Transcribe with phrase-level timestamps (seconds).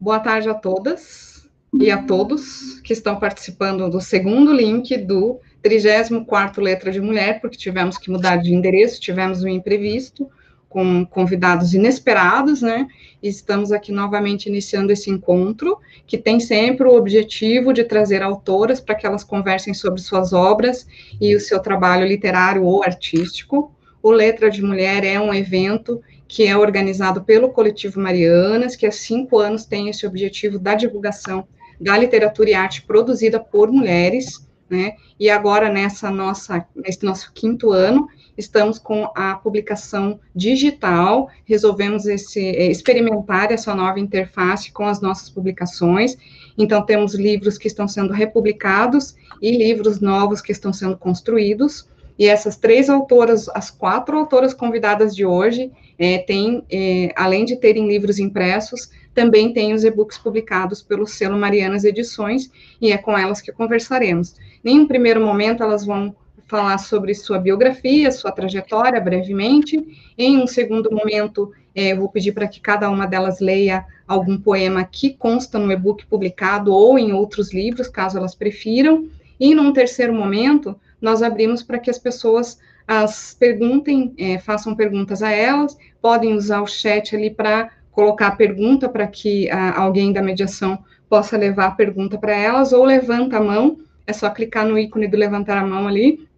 [0.00, 6.58] Boa tarde a todas e a todos que estão participando do segundo link do 34º
[6.58, 10.26] Letra de Mulher, porque tivemos que mudar de endereço, tivemos um imprevisto,
[10.70, 12.88] com convidados inesperados, né?
[13.22, 15.76] E estamos aqui novamente iniciando esse encontro,
[16.06, 20.86] que tem sempre o objetivo de trazer autoras para que elas conversem sobre suas obras
[21.20, 23.70] e o seu trabalho literário ou artístico.
[24.02, 26.00] O Letra de Mulher é um evento
[26.30, 31.44] que é organizado pelo Coletivo Marianas, que há cinco anos tem esse objetivo da divulgação
[31.80, 34.94] da literatura e arte produzida por mulheres, né?
[35.18, 38.06] E agora nessa nossa nesse nosso quinto ano
[38.38, 45.28] estamos com a publicação digital, resolvemos esse é, experimentar essa nova interface com as nossas
[45.28, 46.16] publicações.
[46.56, 51.88] Então temos livros que estão sendo republicados e livros novos que estão sendo construídos.
[52.20, 57.56] E essas três autoras, as quatro autoras convidadas de hoje, é, têm, é, além de
[57.56, 63.16] terem livros impressos, também têm os e-books publicados pelo selo Marianas Edições, e é com
[63.16, 64.36] elas que conversaremos.
[64.62, 66.14] Em um primeiro momento, elas vão
[66.46, 70.12] falar sobre sua biografia, sua trajetória, brevemente.
[70.18, 74.84] Em um segundo momento, é, vou pedir para que cada uma delas leia algum poema
[74.84, 79.08] que consta no e-book publicado ou em outros livros, caso elas prefiram.
[79.38, 85.22] E num terceiro momento, nós abrimos para que as pessoas as perguntem, é, façam perguntas
[85.22, 90.12] a elas, podem usar o chat ali para colocar a pergunta para que a, alguém
[90.12, 94.66] da mediação possa levar a pergunta para elas, ou levanta a mão, é só clicar
[94.66, 96.28] no ícone do levantar a mão ali,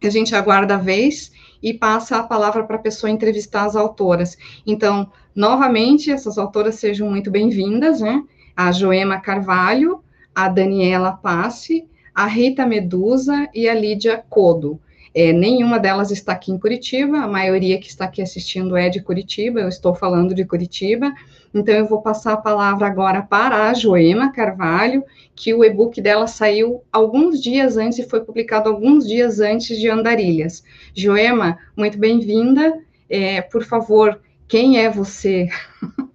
[0.00, 4.38] a gente aguarda a vez e passa a palavra para a pessoa entrevistar as autoras.
[4.64, 8.22] Então, novamente, essas autoras sejam muito bem-vindas, né?
[8.56, 10.00] A Joema Carvalho,
[10.32, 11.84] a Daniela Passe,
[12.18, 14.80] a Rita Medusa e a Lídia Codo.
[15.14, 19.00] É, nenhuma delas está aqui em Curitiba, a maioria que está aqui assistindo é de
[19.00, 21.14] Curitiba, eu estou falando de Curitiba,
[21.54, 26.26] então eu vou passar a palavra agora para a Joema Carvalho, que o e-book dela
[26.26, 30.64] saiu alguns dias antes e foi publicado alguns dias antes de Andarilhas.
[30.92, 35.48] Joema, muito bem-vinda, é, por favor, quem é você?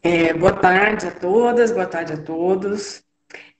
[0.00, 3.02] É, boa tarde a todas, boa tarde a todos.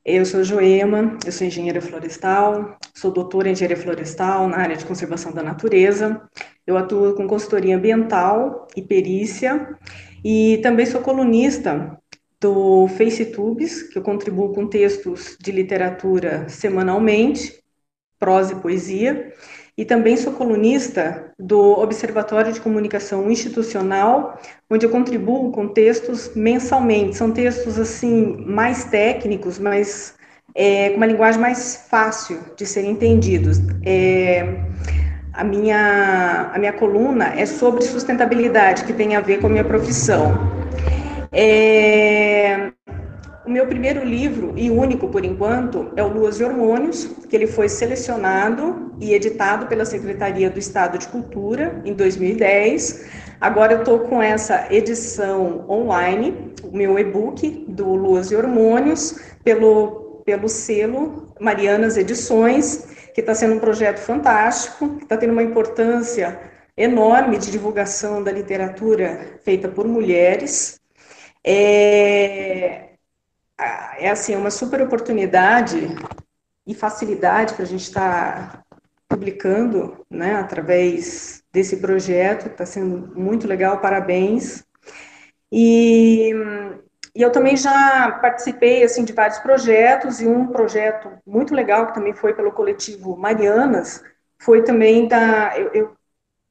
[0.04, 4.84] Eu sou Joema, eu sou engenheira florestal, sou doutora em engenharia florestal na área de
[4.84, 6.22] conservação da natureza.
[6.64, 9.76] Eu atuo com consultoria ambiental e perícia
[10.24, 11.98] e também sou colunista
[12.40, 17.64] do FaceTubes, que eu contribuo com textos de literatura semanalmente,
[18.16, 19.32] prosa e poesia
[19.78, 24.36] e também sou colunista do Observatório de Comunicação Institucional,
[24.68, 27.16] onde eu contribuo com textos mensalmente.
[27.16, 30.14] São textos assim mais técnicos, mas
[30.52, 33.60] é, com uma linguagem mais fácil de serem entendidos.
[33.86, 34.56] É,
[35.32, 39.64] a minha, a minha coluna é sobre sustentabilidade, que tem a ver com a minha
[39.64, 40.36] profissão.
[41.30, 42.72] É,
[43.48, 47.46] o meu primeiro livro, e único por enquanto, é o Luas e Hormônios, que ele
[47.46, 53.06] foi selecionado e editado pela Secretaria do Estado de Cultura em 2010.
[53.40, 60.22] Agora eu estou com essa edição online, o meu e-book do Luas e Hormônios, pelo,
[60.26, 66.38] pelo selo Marianas Edições, que está sendo um projeto fantástico, está tendo uma importância
[66.76, 70.78] enorme de divulgação da literatura feita por mulheres.
[71.42, 72.87] É,
[73.58, 75.88] é assim, uma super oportunidade
[76.66, 78.64] e facilidade para a gente estar tá
[79.08, 84.64] publicando, né, através desse projeto, está sendo muito legal, parabéns.
[85.50, 86.30] E,
[87.14, 91.94] e, eu também já participei, assim, de vários projetos, e um projeto muito legal, que
[91.94, 94.04] também foi pelo coletivo Marianas,
[94.38, 95.96] foi também da, eu, eu,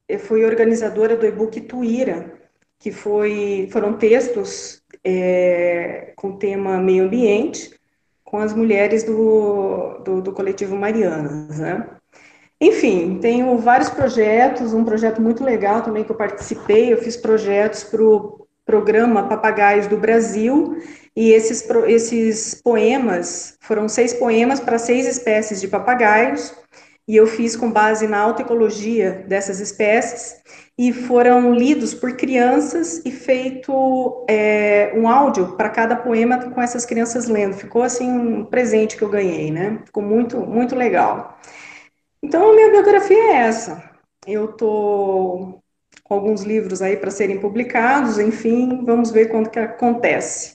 [0.08, 2.38] eu fui organizadora do e-book Tuíra,
[2.78, 7.74] que foi, foram textos é, com o tema meio ambiente,
[8.22, 11.86] com as mulheres do, do, do coletivo Marianas, né?
[12.60, 17.84] Enfim, tenho vários projetos, um projeto muito legal também que eu participei, eu fiz projetos
[17.84, 20.76] para o programa Papagaios do Brasil,
[21.16, 26.52] e esses, esses poemas, foram seis poemas para seis espécies de papagaios,
[27.06, 30.36] e eu fiz com base na autoecologia dessas espécies,
[30.78, 36.86] e foram lidos por crianças e feito é, um áudio para cada poema com essas
[36.86, 37.56] crianças lendo.
[37.56, 39.80] Ficou assim um presente que eu ganhei, né?
[39.84, 41.36] Ficou muito, muito legal.
[42.22, 43.90] Então, a minha biografia é essa.
[44.24, 45.60] Eu tô
[46.04, 50.54] com alguns livros aí para serem publicados, enfim, vamos ver quando que acontece.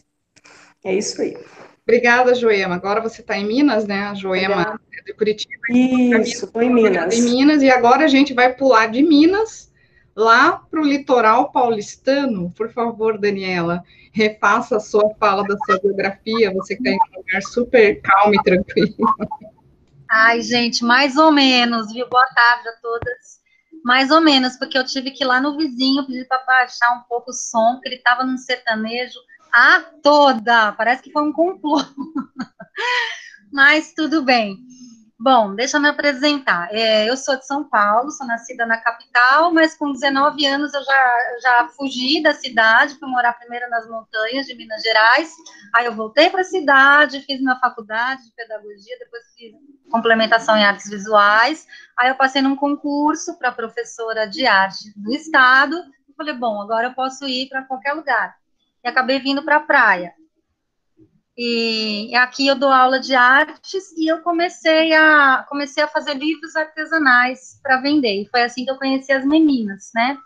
[0.85, 1.37] É isso aí.
[1.83, 2.75] Obrigada, Joema.
[2.75, 4.03] Agora você está em Minas, né?
[4.05, 4.79] A Joema Obrigada.
[4.99, 5.63] é de Curitiba.
[5.69, 7.13] Isso, estou em Minas.
[7.13, 9.72] Em Minas, e agora a gente vai pular de Minas
[10.15, 12.51] lá para o litoral paulistano.
[12.51, 16.53] Por favor, Daniela, refaça a sua fala da sua biografia.
[16.53, 18.95] Você que está em um lugar super calmo e tranquilo.
[20.09, 22.07] Ai, gente, mais ou menos, viu?
[22.07, 23.41] Boa tarde a todas.
[23.83, 27.01] Mais ou menos, porque eu tive que ir lá no vizinho pedir para baixar um
[27.09, 29.19] pouco o som, porque ele estava num sertanejo
[29.51, 30.71] a toda.
[30.73, 31.77] Parece que foi um complô.
[33.51, 34.57] Mas tudo bem.
[35.23, 36.67] Bom, deixa eu me apresentar.
[36.73, 40.83] É, eu sou de São Paulo, sou nascida na capital, mas com 19 anos eu
[40.83, 45.31] já, já fugi da cidade, fui morar primeiro nas montanhas de Minas Gerais.
[45.73, 49.53] Aí eu voltei para a cidade, fiz minha faculdade de pedagogia, depois fiz
[49.89, 51.65] complementação em artes visuais.
[51.97, 55.81] Aí eu passei num concurso para professora de arte do estado.
[56.17, 58.35] Falei, bom, agora eu posso ir para qualquer lugar.
[58.83, 60.13] E acabei vindo para a praia.
[61.35, 66.55] E aqui eu dou aula de artes e eu comecei a comecei a fazer livros
[66.55, 68.21] artesanais para vender.
[68.21, 70.17] E foi assim que eu conheci as meninas, né?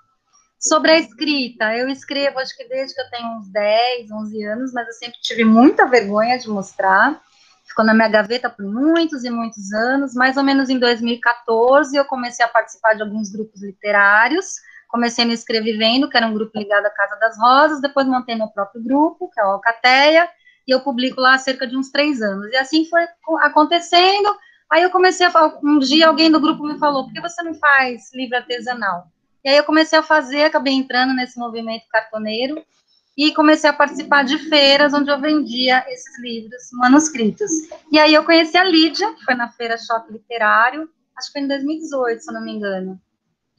[0.59, 4.73] Sobre a escrita, eu escrevo acho que desde que eu tenho uns 10, 11 anos,
[4.73, 7.21] mas eu sempre tive muita vergonha de mostrar.
[7.65, 10.13] Ficou na minha gaveta por muitos e muitos anos.
[10.13, 14.55] Mais ou menos em 2014, eu comecei a participar de alguns grupos literários.
[14.89, 17.81] Comecei no Escrevivendo, que era um grupo ligado à Casa das Rosas.
[17.81, 20.27] Depois montei meu próprio grupo, que é o Alcateia
[20.67, 22.51] e eu publico lá há cerca de uns três anos.
[22.51, 23.05] E assim foi
[23.39, 24.35] acontecendo.
[24.69, 27.41] Aí eu comecei a falar, um dia alguém do grupo me falou, por que você
[27.41, 29.07] não faz livro artesanal?
[29.43, 32.61] E aí eu comecei a fazer, acabei entrando nesse movimento cartoneiro
[33.17, 37.49] e comecei a participar de feiras onde eu vendia esses livros manuscritos.
[37.91, 41.41] E aí eu conheci a Lídia, que foi na feira Shopping Literário, acho que foi
[41.41, 42.99] em 2018, se não me engano.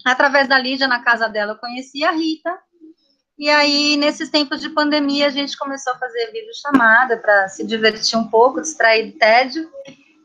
[0.04, 2.56] Através da Lídia, na casa dela, eu conheci a Rita,
[3.38, 8.18] e aí, nesses tempos de pandemia, a gente começou a fazer videochamada para se divertir
[8.18, 9.70] um pouco, distrair do tédio,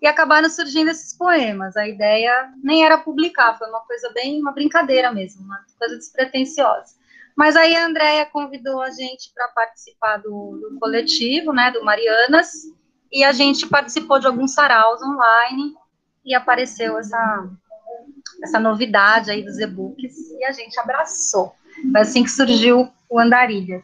[0.01, 1.77] e acabaram surgindo esses poemas.
[1.77, 6.95] A ideia nem era publicar, foi uma coisa bem, uma brincadeira mesmo, uma coisa despretensiosa.
[7.37, 12.51] Mas aí a Andrea convidou a gente para participar do, do, coletivo, né, do Marianas,
[13.11, 15.75] e a gente participou de alguns saraus online,
[16.25, 17.47] e apareceu essa,
[18.43, 21.55] essa novidade aí dos e-books, e a gente abraçou.
[21.91, 23.83] Foi assim que surgiu o Andarilhas.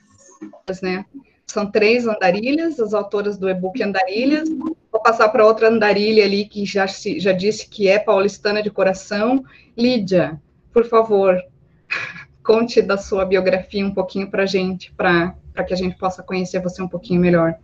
[0.81, 1.05] Né?
[1.47, 4.47] São três andarilhas, as autoras do e-book Andarilhas.
[4.91, 9.43] Vou passar para outra andarilha ali que já, já disse que é paulistana de coração.
[9.75, 10.39] Lídia,
[10.71, 11.41] por favor,
[12.43, 15.35] conte da sua biografia um pouquinho para a gente, para
[15.67, 17.57] que a gente possa conhecer você um pouquinho melhor.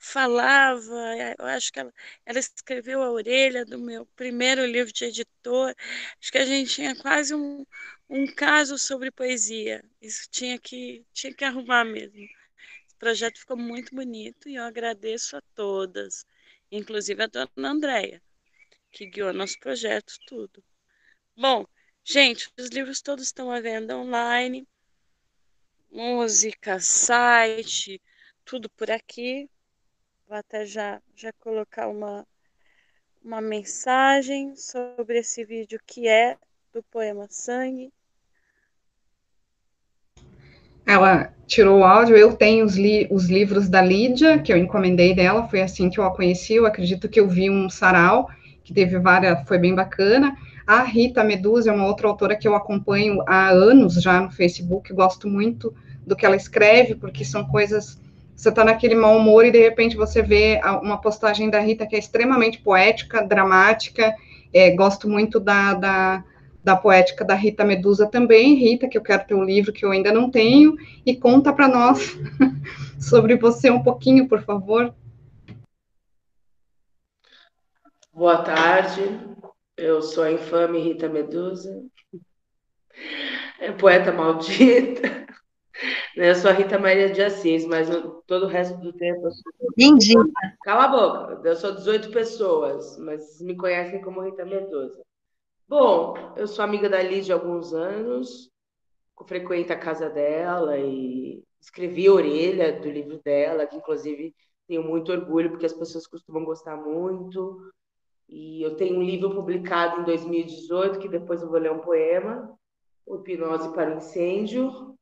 [0.00, 0.94] falava,
[1.38, 1.92] eu acho que ela,
[2.24, 5.74] ela escreveu a orelha do meu primeiro livro de editor,
[6.20, 7.66] acho que a gente tinha quase um,
[8.08, 12.24] um caso sobre poesia, isso tinha que, tinha que arrumar mesmo.
[12.94, 16.24] O projeto ficou muito bonito e eu agradeço a todas,
[16.72, 18.22] inclusive a dona Andréia,
[18.90, 20.64] que guiou nosso projeto, tudo.
[21.36, 21.66] Bom,
[22.04, 24.66] gente, os livros todos estão à venda online,
[25.90, 28.00] música, site,
[28.44, 29.48] tudo por aqui.
[30.30, 32.24] Vou até já, já colocar uma,
[33.20, 36.36] uma mensagem sobre esse vídeo que é
[36.72, 37.92] do poema Sangue.
[40.86, 45.16] Ela tirou o áudio, eu tenho os, li os livros da Lídia, que eu encomendei
[45.16, 48.30] dela, foi assim que eu a conheci, eu acredito que eu vi um sarau,
[48.62, 50.36] que teve várias, foi bem bacana.
[50.64, 54.92] A Rita Medusa é uma outra autora que eu acompanho há anos já no Facebook,
[54.92, 55.74] gosto muito
[56.06, 57.98] do que ela escreve, porque são coisas
[58.40, 61.94] você está naquele mau humor e de repente você vê uma postagem da Rita que
[61.94, 64.14] é extremamente poética, dramática.
[64.50, 66.24] É, gosto muito da, da,
[66.64, 68.54] da, poética da Rita Medusa também.
[68.54, 71.68] Rita, que eu quero ter um livro que eu ainda não tenho, e conta para
[71.68, 72.18] nós
[72.98, 74.94] sobre você um pouquinho, por favor.
[78.10, 79.02] Boa tarde,
[79.76, 81.82] eu sou a infame Rita Medusa.
[83.60, 85.28] É poeta maldita.
[86.16, 89.30] Eu sou a Rita Maria de Assis, mas eu, todo o resto do tempo eu
[89.30, 89.52] sou.
[89.78, 90.14] Entendi.
[90.62, 95.02] Cala a boca, eu sou 18 pessoas, mas me conhecem como Rita Medosa.
[95.68, 98.50] Bom, eu sou amiga da Lídia há alguns anos,
[99.26, 104.34] frequento a casa dela e escrevi a orelha do livro dela, que inclusive
[104.66, 107.70] tenho muito orgulho, porque as pessoas costumam gostar muito.
[108.28, 112.56] E eu tenho um livro publicado em 2018, que depois eu vou ler um poema,
[113.04, 114.96] O Hipnose para o Incêndio.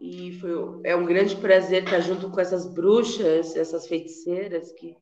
[0.00, 0.52] E foi,
[0.84, 4.96] é um grande prazer estar junto com essas bruxas, essas feiticeiras que,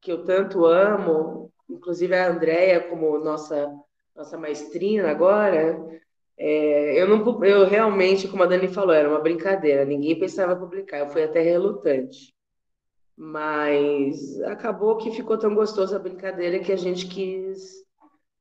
[0.00, 3.72] que eu tanto amo, inclusive a Andrea como nossa
[4.14, 6.00] nossa maestrina agora.
[6.36, 10.98] É, eu não eu realmente, como a Dani falou, era uma brincadeira, ninguém pensava publicar,
[10.98, 12.34] eu fui até relutante.
[13.16, 17.84] Mas acabou que ficou tão gostosa a brincadeira que a gente quis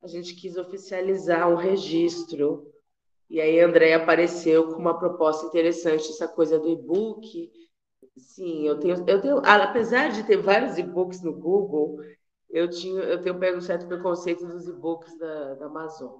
[0.01, 2.68] a gente quis oficializar um registro.
[3.29, 7.51] E aí a André apareceu com uma proposta interessante, essa coisa do e-book.
[8.17, 11.99] Sim, eu tenho, eu tenho, apesar de ter vários e-books no Google,
[12.49, 16.19] eu tinha, eu tenho pego um certo preconceito dos e-books da, da Amazon.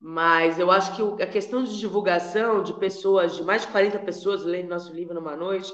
[0.00, 4.44] Mas eu acho que a questão de divulgação de pessoas, de mais de 40 pessoas
[4.44, 5.72] lendo nosso livro numa noite,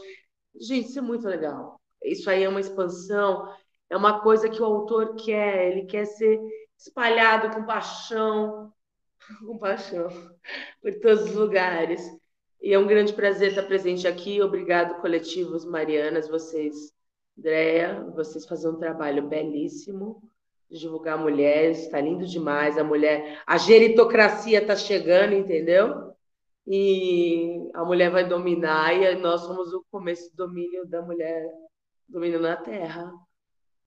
[0.55, 1.81] gente, isso é muito legal.
[2.03, 3.53] Isso aí é uma expansão,
[3.91, 6.39] é uma coisa que o autor quer, ele quer ser
[6.79, 8.73] espalhado com paixão,
[9.47, 10.09] com paixão,
[10.83, 12.01] por todos os lugares.
[12.63, 14.43] E é um grande prazer estar presente aqui.
[14.43, 16.93] Obrigado, coletivos Marianas, vocês,
[17.39, 20.23] Andréia, vocês fazem um trabalho belíssimo
[20.71, 22.79] de divulgar mulheres, está lindo demais.
[22.79, 26.13] A mulher, a geritocracia está chegando, entendeu?
[26.67, 31.45] E a mulher vai dominar, e nós somos o começo do domínio da mulher
[32.09, 33.11] dominando a terra.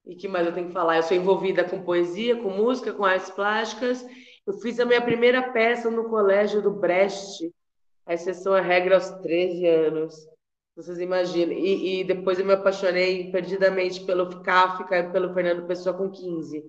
[0.06, 0.98] E que mais eu tenho que falar?
[0.98, 4.06] Eu sou envolvida com poesia, com música, com artes plásticas.
[4.46, 7.54] Eu fiz a minha primeira peça no colégio do Brecht,
[8.06, 10.16] a exceção à regra aos 13 anos.
[10.76, 11.54] Vocês imaginam.
[11.54, 16.64] E, e, depois eu me apaixonei perdidamente pelo Kafka e pelo Fernando Pessoa com 15.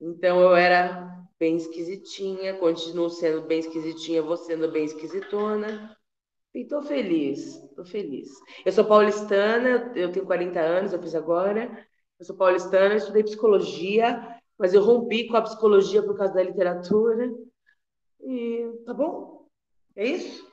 [0.00, 5.96] Então eu era bem esquisitinha, continuo sendo bem esquisitinha, vou sendo bem esquisitona.
[6.54, 8.30] E tô feliz, tô feliz.
[8.64, 11.86] Eu sou paulistana, eu tenho 40 anos, eu fiz agora.
[12.18, 17.30] Eu sou paulistana, estudei psicologia, mas eu rompi com a psicologia por causa da literatura.
[18.20, 19.46] E tá bom?
[19.94, 20.46] É isso?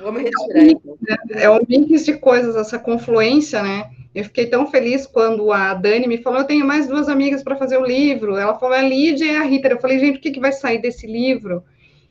[0.00, 0.64] Vou me retirar.
[0.64, 0.96] Então.
[1.30, 3.90] É um mix de coisas, essa confluência, né?
[4.14, 7.56] Eu fiquei tão feliz quando a Dani me falou: eu tenho mais duas amigas para
[7.56, 8.36] fazer o livro.
[8.36, 9.68] Ela falou: a Lídia e a Rita.
[9.68, 11.62] Eu falei: gente, o que, que vai sair desse livro?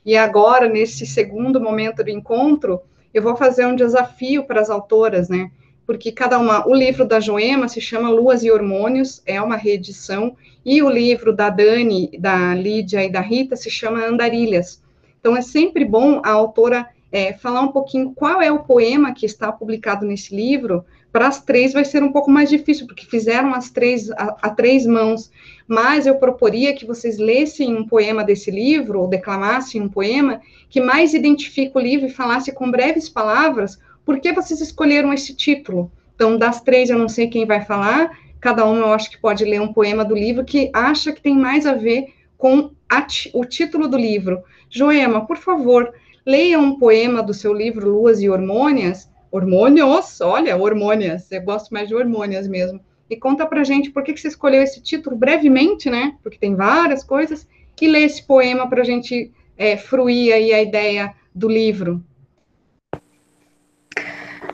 [0.06, 2.82] E agora, nesse segundo momento do encontro,
[3.14, 5.50] eu vou fazer um desafio para as autoras, né?
[5.86, 10.36] Porque cada uma, o livro da Joema se chama Luas e Hormônios, é uma reedição,
[10.66, 14.82] e o livro da Dani, da Lídia e da Rita se chama Andarilhas.
[15.20, 19.26] Então é sempre bom a autora é, falar um pouquinho qual é o poema que
[19.26, 20.84] está publicado nesse livro,
[21.16, 24.50] para as três vai ser um pouco mais difícil, porque fizeram as três a, a,
[24.50, 25.32] três mãos.
[25.66, 30.82] Mas eu proporia que vocês lessem um poema desse livro, ou declamassem um poema, que
[30.82, 35.92] mais identifique o livro e falasse com breves palavras por que vocês escolheram esse título.
[36.16, 39.44] Então, das três, eu não sei quem vai falar, cada um eu acho que pode
[39.44, 43.44] ler um poema do livro que acha que tem mais a ver com a, o
[43.44, 44.44] título do livro.
[44.70, 45.94] Joema, por favor,
[46.26, 51.90] leia um poema do seu livro Luas e Hormônias Hormônios, olha, hormônias, eu gosto mais
[51.90, 52.80] de hormônias mesmo.
[53.10, 56.16] E conta pra gente por que, que você escolheu esse título brevemente, né?
[56.24, 57.46] Porque tem várias coisas,
[57.82, 62.02] e lê esse poema para a gente é, fruir aí a ideia do livro.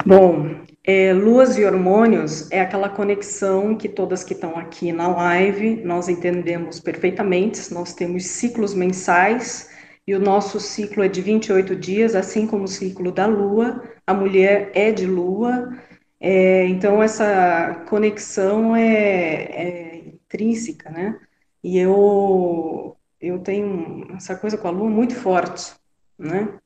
[0.06, 5.84] Bom, é, Luas e Hormônios é aquela conexão que todas que estão aqui na live
[5.84, 7.72] nós entendemos perfeitamente.
[7.74, 9.70] Nós temos ciclos mensais
[10.08, 14.14] e o nosso ciclo é de 28 dias, assim como o ciclo da Lua, a
[14.14, 15.72] mulher é de Lua,
[16.20, 21.20] é, então essa conexão é, é, intrínseca, né?
[21.64, 25.74] E eu, eu tenho essa coisa com a Lua muito forte,
[26.18, 26.60] né?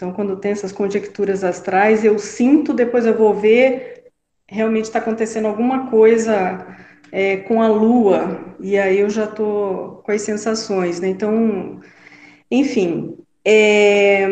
[0.00, 4.04] Então, quando tem essas conjecturas astrais, eu sinto, depois eu vou ver,
[4.48, 6.66] realmente está acontecendo alguma coisa
[7.12, 11.08] é, com a Lua, e aí eu já estou com as sensações, né?
[11.08, 11.82] Então,
[12.50, 14.26] enfim, é...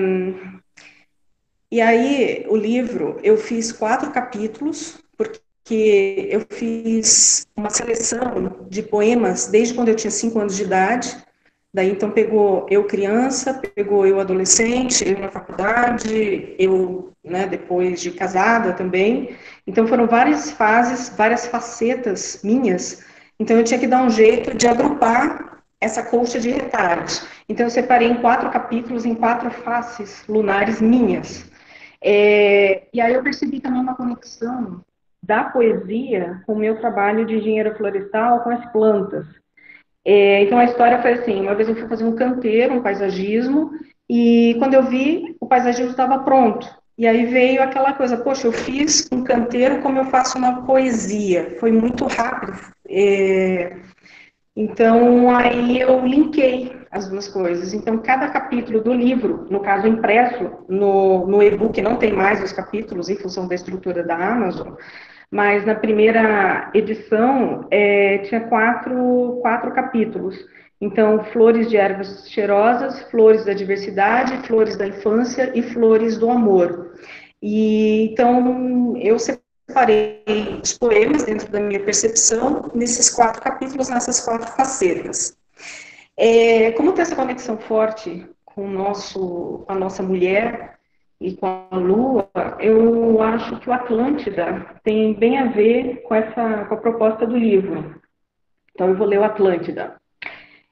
[1.70, 9.48] e aí o livro eu fiz quatro capítulos, porque eu fiz uma seleção de poemas
[9.48, 11.14] desde quando eu tinha cinco anos de idade.
[11.72, 18.10] Daí então pegou eu criança, pegou eu adolescente, eu na faculdade, eu né, depois de
[18.10, 19.36] casada também.
[19.66, 23.04] Então foram várias fases, várias facetas minhas.
[23.38, 25.48] Então eu tinha que dar um jeito de agrupar
[25.80, 27.26] essa colcha de retalhos.
[27.48, 31.48] Então, eu separei em quatro capítulos, em quatro faces lunares minhas.
[32.02, 34.84] É, e aí eu percebi também uma conexão
[35.22, 39.26] da poesia com o meu trabalho de engenheiro florestal com as plantas.
[40.10, 43.72] É, então, a história foi assim, uma vez eu fui fazer um canteiro, um paisagismo,
[44.08, 46.66] e quando eu vi, o paisagismo estava pronto.
[46.96, 51.58] E aí veio aquela coisa, poxa, eu fiz um canteiro como eu faço uma poesia.
[51.60, 52.58] Foi muito rápido.
[52.88, 53.76] É...
[54.56, 57.74] Então, aí eu linkei as duas coisas.
[57.74, 62.50] Então, cada capítulo do livro, no caso impresso no, no e-book, não tem mais os
[62.50, 64.72] capítulos em função da estrutura da Amazon,
[65.30, 70.36] mas na primeira edição é, tinha quatro, quatro capítulos.
[70.80, 76.94] Então, flores de ervas cheirosas, flores da diversidade, flores da infância e flores do amor.
[77.42, 80.24] E então eu separei
[80.62, 85.36] os poemas dentro da minha percepção nesses quatro capítulos, nessas quatro facetas.
[86.16, 90.77] É, como tem essa conexão forte com nosso, a nossa mulher
[91.20, 96.64] e com a Lua, eu acho que o Atlântida tem bem a ver com essa
[96.66, 98.00] com a proposta do livro.
[98.72, 100.00] Então eu vou ler o Atlântida.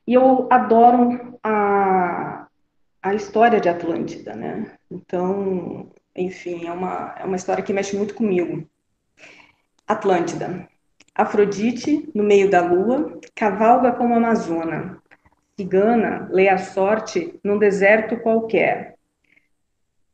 [0.06, 2.46] E eu adoro a,
[3.02, 4.70] a história de Atlântida, né?
[4.88, 8.64] Então, enfim, é uma, é uma história que mexe muito comigo.
[9.86, 10.68] Atlântida.
[11.12, 15.02] Afrodite, no meio da lua, cavalga como Amazona.
[15.58, 18.95] Cigana lê a sorte num deserto qualquer.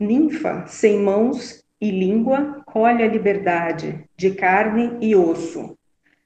[0.02, 5.78] Ninfa, sem mãos e língua, colhe a liberdade de carne e osso.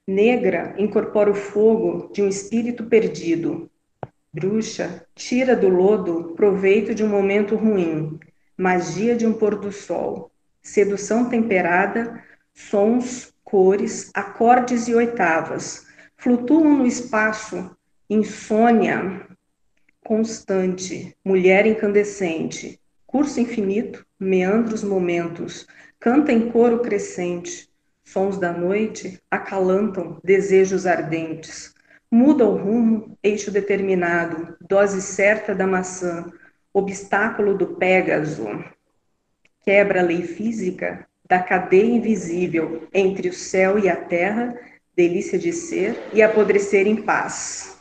[0.07, 3.69] Negra incorpora o fogo de um espírito perdido.
[4.33, 8.19] Bruxa tira do lodo proveito de um momento ruim.
[8.57, 10.31] Magia de um pôr do sol.
[10.61, 15.85] Sedução temperada, sons, cores, acordes e oitavas.
[16.17, 17.69] Flutuam no espaço,
[18.09, 19.27] insônia
[20.03, 22.79] constante, mulher incandescente.
[23.07, 25.65] Curso infinito, meandros momentos.
[25.99, 27.67] Canta em coro crescente
[28.07, 31.73] Sons da noite acalantam desejos ardentes.
[32.09, 36.25] Muda o rumo, eixo determinado, dose certa da maçã,
[36.73, 38.47] obstáculo do Pégaso.
[39.61, 44.57] Quebra a lei física da cadeia invisível entre o céu e a terra,
[44.95, 47.76] delícia de ser e apodrecer em paz.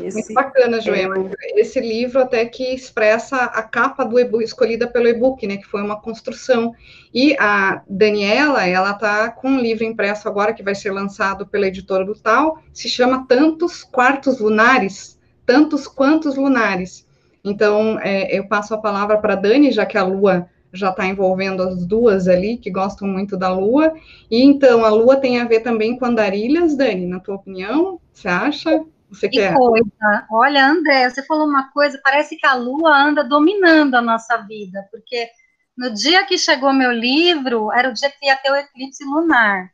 [0.00, 1.30] Esse Muito bacana, Joema.
[1.40, 1.60] É...
[1.60, 5.82] Esse livro até que expressa a capa do e-book, escolhida pelo e-book, né, que foi
[5.82, 6.74] uma construção.
[7.12, 11.66] E a Daniela, ela está com um livro impresso agora, que vai ser lançado pela
[11.66, 17.06] editora do Tal, se chama Tantos Quartos Lunares, Tantos Quantos Lunares.
[17.44, 21.04] Então, é, eu passo a palavra para a Dani, já que a Lua já está
[21.06, 23.92] envolvendo as duas ali, que gostam muito da Lua.
[24.30, 28.00] E então, a Lua tem a ver também com andarilhas, Dani, na tua opinião?
[28.12, 28.82] Você acha?
[29.12, 29.54] Você que quer?
[29.54, 30.26] coisa.
[30.30, 34.86] Olha, André, você falou uma coisa, parece que a lua anda dominando a nossa vida,
[34.90, 35.28] porque
[35.76, 39.70] no dia que chegou meu livro, era o dia que ia ter o eclipse lunar.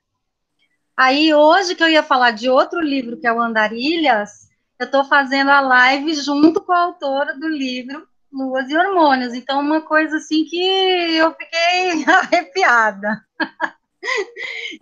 [0.97, 4.49] Aí, hoje que eu ia falar de outro livro, que é o Andarilhas,
[4.79, 9.35] eu estou fazendo a live junto com a autora do livro Luas e Hormônios.
[9.35, 10.59] Então, uma coisa assim que
[11.17, 13.25] eu fiquei arrepiada.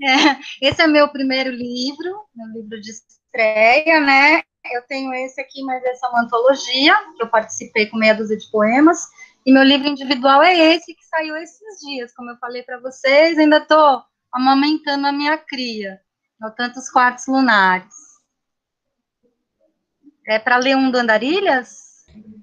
[0.03, 2.93] É, esse é meu primeiro livro, meu livro de
[3.37, 4.43] estreia, né?
[4.73, 8.37] Eu tenho esse aqui, mas essa é uma antologia, que eu participei com meia dúzia
[8.37, 8.99] de poemas.
[9.45, 13.39] E meu livro individual é esse, que saiu esses dias, como eu falei para vocês.
[13.39, 16.01] Ainda estou amamentando a minha cria,
[16.41, 17.95] no Tantos Quartos Lunares.
[20.27, 21.86] É para ler um do Andarilhas?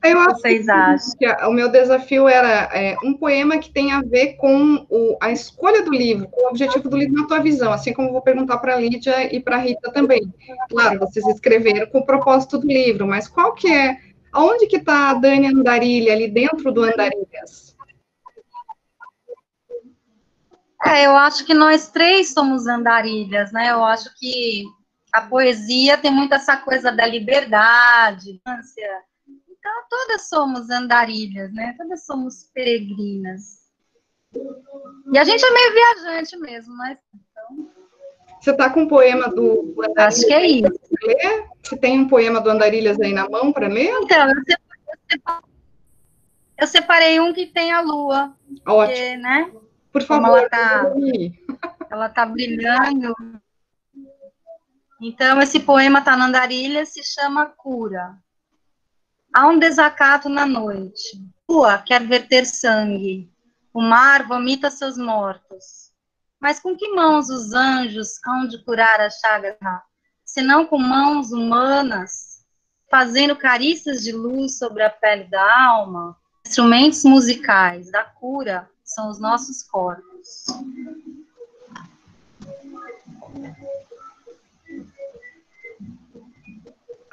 [0.04, 1.14] Eu acho Vocês acham?
[1.18, 5.32] que o meu desafio era é, um poema que tem a ver com o, a
[5.32, 8.58] escolha do livro, com o objetivo do livro na tua visão, assim como vou perguntar
[8.58, 10.22] para a Lídia e para a Rita também.
[10.70, 13.98] Claro, vocês escreveram com o propósito do livro, mas qual que é,
[14.36, 17.74] onde que está a Dani Andarilha ali dentro do Andarilhas?
[20.86, 23.72] É, eu acho que nós três somos andarilhas, né?
[23.72, 24.66] Eu acho que
[25.14, 28.90] a poesia tem muito essa coisa da liberdade, ânsia,
[29.64, 31.74] então, todas somos andarilhas, né?
[31.78, 33.64] Todas somos peregrinas.
[35.14, 37.72] E a gente é meio viajante mesmo, mas então...
[38.42, 40.80] Você está com um poema do, do Acho que é isso.
[41.02, 41.48] Ler?
[41.64, 43.90] Você tem um poema do Andarilhas aí na mão para ler?
[44.02, 44.44] Então, eu
[45.10, 45.50] separei,
[46.58, 48.36] eu separei, um que tem a lua.
[48.68, 48.98] Ótimo.
[48.98, 49.52] Porque, né?
[49.94, 50.28] Por favor.
[50.28, 50.94] Ela está
[51.90, 53.16] ela tá brilhando.
[55.00, 58.22] Então, esse poema está na Andarilha, se chama Cura.
[59.34, 61.20] Há um desacato na noite.
[61.50, 63.32] Lua quer verter sangue.
[63.74, 65.92] O mar vomita seus mortos.
[66.40, 69.58] Mas com que mãos os anjos hão de curar a chaga,
[70.26, 72.34] senão com mãos humanas?
[72.94, 76.16] fazendo carícias de luz sobre a pele da alma,
[76.46, 80.46] instrumentos musicais da cura são os nossos corpos.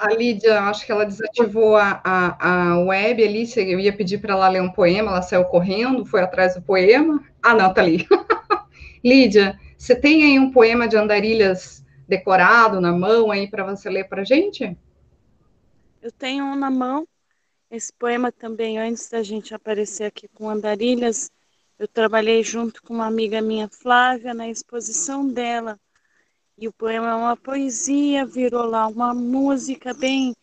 [0.00, 4.32] A Lídia, acho que ela desativou a, a, a web ali, eu ia pedir para
[4.32, 7.22] ela ler um poema, ela saiu correndo, foi atrás do poema.
[7.42, 8.08] Ah, não, tá ali.
[9.04, 14.08] Lídia, você tem aí um poema de andarilhas decorado na mão aí para você ler
[14.08, 14.74] para gente?
[16.00, 17.06] Eu tenho um na mão.
[17.70, 21.30] Esse poema também, antes da gente aparecer aqui com andarilhas,
[21.78, 25.78] eu trabalhei junto com uma amiga minha, Flávia, na exposição dela
[26.60, 30.36] e o poema é uma poesia, virou lá uma música bem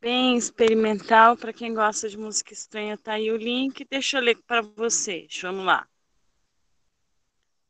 [0.00, 2.98] bem experimental para quem gosta de música estranha.
[2.98, 5.38] Tá aí o link, deixa eu ler para vocês.
[5.40, 5.88] Vamos lá.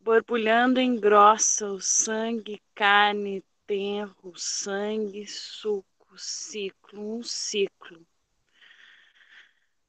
[0.01, 8.01] Borbulhando engrossa o sangue, carne, tenro, sangue, suco, ciclo, um ciclo.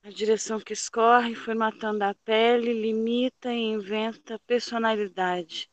[0.03, 5.69] A direção que escorre, formatando a pele, limita e inventa personalidade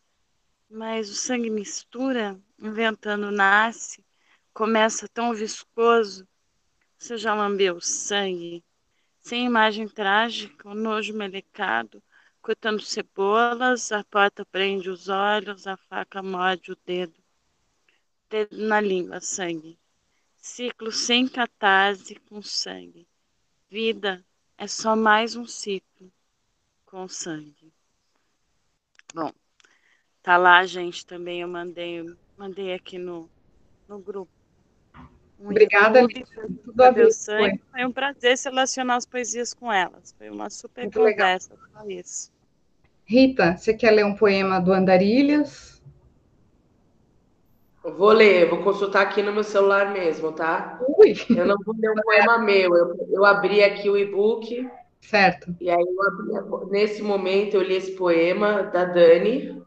[0.75, 4.05] mas o sangue mistura, inventando nasce,
[4.53, 6.27] começa tão viscoso.
[6.99, 8.65] Você já lambeu sangue,
[9.21, 12.03] sem imagem trágica, o nojo melecado,
[12.43, 17.23] cortando cebolas, a porta prende os olhos, a faca morde o dedo.
[18.29, 19.79] Dedo na língua, sangue.
[20.37, 23.07] Ciclo sem catarse com sangue.
[23.71, 24.27] Vida
[24.59, 26.13] é só mais um ciclo
[26.85, 27.73] com sangue.
[29.15, 29.33] Bom,
[30.25, 32.03] Tá lá, gente, também eu mandei,
[32.39, 33.29] mandei aqui no,
[33.87, 34.33] no grupo.
[35.39, 36.25] Um Obrigada, YouTube,
[36.65, 37.13] tudo a ver.
[37.13, 37.61] Sangue.
[37.71, 40.15] Foi um prazer selecionar as poesias com elas.
[40.17, 41.91] Foi uma super Muito conversa legal.
[41.91, 42.33] isso.
[43.05, 45.75] Rita, você quer ler um poema do Andarilhas?
[47.83, 50.81] vou ler, vou consultar aqui no meu celular mesmo, tá?
[50.97, 51.15] Ui.
[51.37, 54.67] Eu não vou ler um poema meu, eu, eu abri aqui o e-book.
[55.03, 55.55] Certo.
[55.61, 59.63] E aí, abri, nesse momento, eu li esse poema da Dani,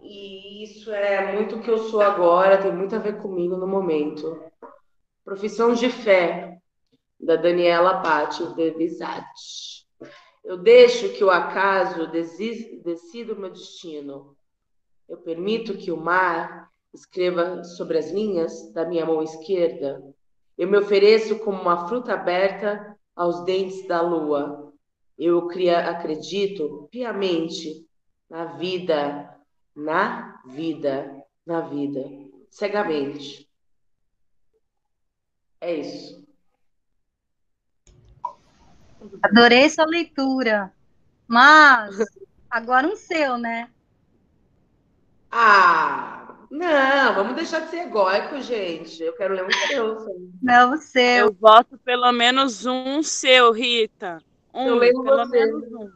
[0.00, 3.66] e isso é muito o que eu sou agora, tem muito a ver comigo no
[3.66, 4.40] momento.
[5.24, 6.58] Profissão de fé,
[7.18, 8.98] da Daniela Patti de.
[10.44, 14.36] Eu deixo que o acaso decida o meu destino.
[15.08, 20.02] Eu permito que o mar escreva sobre as linhas da minha mão esquerda.
[20.56, 24.72] Eu me ofereço como uma fruta aberta aos dentes da lua.
[25.18, 25.48] Eu
[25.86, 27.86] acredito piamente
[28.30, 29.37] na vida
[29.78, 32.00] na vida, na vida,
[32.50, 33.48] cegamente.
[35.60, 36.26] É isso.
[39.22, 40.72] Adorei sua leitura.
[41.28, 41.96] Mas
[42.50, 43.70] agora um seu, né?
[45.30, 49.00] Ah, não, vamos deixar de ser egóico, gente.
[49.02, 50.30] Eu quero ler um seu.
[50.42, 51.26] Não, o seu.
[51.26, 54.20] Eu voto pelo menos um seu, Rita.
[54.52, 55.46] Um, eu leio pelo você.
[55.46, 55.92] menos um.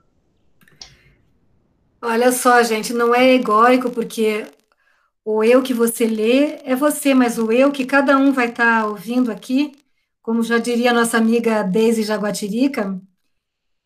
[2.04, 4.44] Olha só, gente, não é egóico, porque
[5.24, 8.82] o eu que você lê é você, mas o eu que cada um vai estar
[8.82, 9.72] tá ouvindo aqui,
[10.20, 13.00] como já diria a nossa amiga Deise Jaguatirica,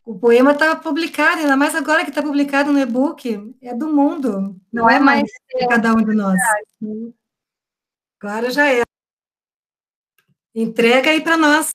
[0.02, 4.58] o poema está publicado, ainda mais agora que está publicado no e-book, é do mundo,
[4.72, 6.40] não, não é, é mais de cada um de nós.
[8.18, 8.82] Agora já é.
[10.54, 11.70] Entrega aí para nós.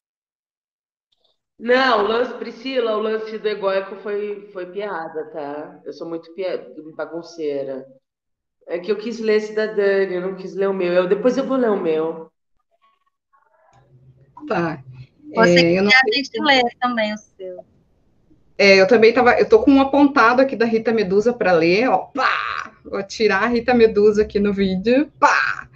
[1.61, 5.79] Não, o lance, Priscila, o lance do egóico foi, foi piada, tá?
[5.85, 6.33] Eu sou muito
[6.95, 7.85] bagunceira.
[8.67, 10.91] É que eu quis ler esse da Dani, eu não quis ler o meu.
[10.91, 12.31] Eu, depois eu vou ler o meu.
[14.47, 14.83] Tá.
[15.35, 17.63] Você é, eu não a gente ler também o seu.
[18.57, 21.87] É, eu também tava, eu tô com um apontado aqui da Rita Medusa para ler,
[21.89, 22.71] ó, pá!
[22.83, 25.69] Vou tirar a Rita Medusa aqui no vídeo, pá!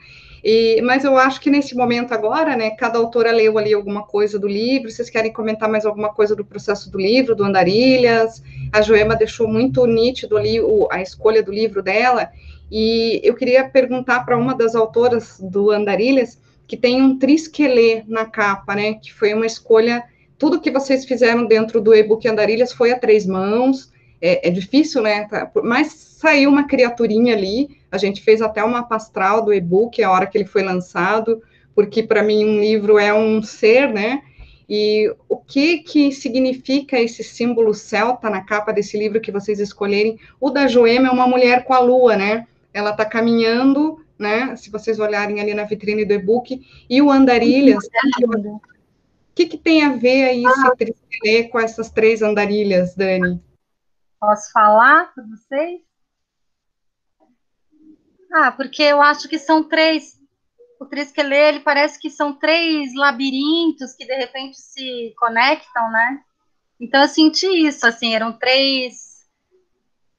[0.47, 4.37] E, mas eu acho que nesse momento agora, né, cada autora leu ali alguma coisa
[4.37, 8.43] do livro, vocês querem comentar mais alguma coisa do processo do livro, do Andarilhas?
[8.71, 12.29] A Joema deixou muito nítido ali o, a escolha do livro dela,
[12.71, 18.27] e eu queria perguntar para uma das autoras do Andarilhas, que tem um trisquelê na
[18.27, 20.03] capa, né, que foi uma escolha,
[20.37, 25.01] tudo que vocês fizeram dentro do e-book Andarilhas foi a três mãos, é, é difícil,
[25.01, 30.03] né, tá, mas saiu uma criaturinha ali, a gente fez até uma pastral do e-book
[30.03, 31.41] a hora que ele foi lançado,
[31.73, 34.21] porque para mim um livro é um ser, né?
[34.67, 40.19] E o que que significa esse símbolo celta na capa desse livro que vocês escolherem?
[40.39, 42.47] O da Joema é uma mulher com a lua, né?
[42.73, 44.55] Ela está caminhando, né?
[44.55, 47.85] Se vocês olharem ali na vitrine do e-book, e o Andarilhas.
[48.23, 48.59] O
[49.35, 51.51] que, que tem a ver aí ah.
[51.51, 53.41] com essas três andarilhas, Dani?
[54.19, 55.81] Posso falar para vocês?
[58.37, 60.19] Ah, porque eu acho que são três
[60.77, 66.21] o Triskelê, ele parece que são três labirintos que de repente se conectam, né?
[66.79, 69.25] Então eu senti isso, assim, eram três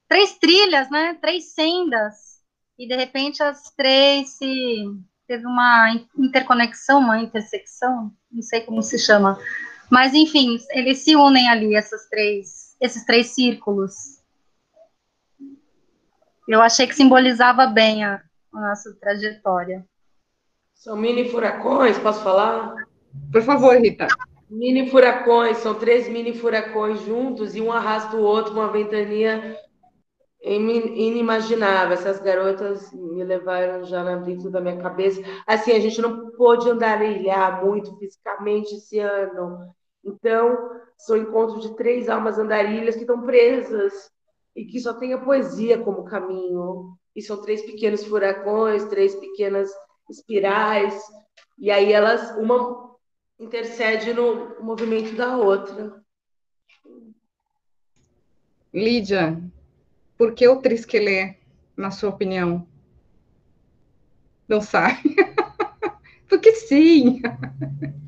[0.07, 1.15] três trilhas, né?
[1.21, 2.41] Três sendas.
[2.79, 4.83] E de repente as três se
[5.27, 9.37] teve uma interconexão, uma intersecção, não sei como se chama.
[9.91, 14.16] Mas enfim, eles se unem ali essas três, esses três círculos.
[16.47, 18.21] Eu achei que simbolizava bem a,
[18.53, 19.85] a nossa trajetória.
[20.73, 22.73] São mini furacões, posso falar?
[23.31, 24.07] Por favor, Rita.
[24.49, 29.57] Mini furacões, são três mini furacões juntos e um arrasta o outro, uma ventania
[30.41, 31.93] inimaginável.
[31.93, 35.21] Essas garotas me levaram já dentro da minha cabeça.
[35.45, 39.73] Assim, a gente não pôde andarilhar muito fisicamente esse ano.
[40.01, 44.09] Então, são encontros de três almas andarilhas que estão presas
[44.57, 46.97] e que só tem a poesia como caminho.
[47.15, 49.69] E são três pequenos furacões, três pequenas
[50.09, 50.99] espirais,
[51.59, 52.95] e aí elas, uma
[53.39, 56.01] intercede no movimento da outra.
[58.73, 59.41] Lídia,
[60.17, 61.35] por que o trisquelê,
[61.75, 62.67] na sua opinião?
[64.47, 65.15] Não sabe?
[66.27, 67.21] Porque sim.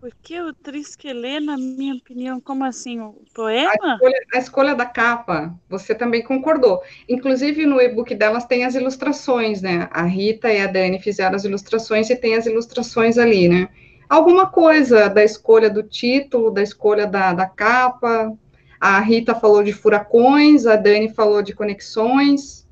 [0.00, 2.98] Porque o Trisquelê, na minha opinião, como assim?
[3.00, 3.70] O poema?
[3.70, 6.82] A escolha, a escolha, da capa, você também concordou.
[7.06, 9.90] Inclusive, no e-book delas tem as ilustrações, né?
[9.92, 13.68] A Rita e a Dani fizeram as ilustrações e tem as ilustrações ali, né?
[14.08, 18.34] Alguma coisa da escolha do título, da escolha da, da capa.
[18.80, 22.66] A Rita falou de furacões, a Dani falou de conexões.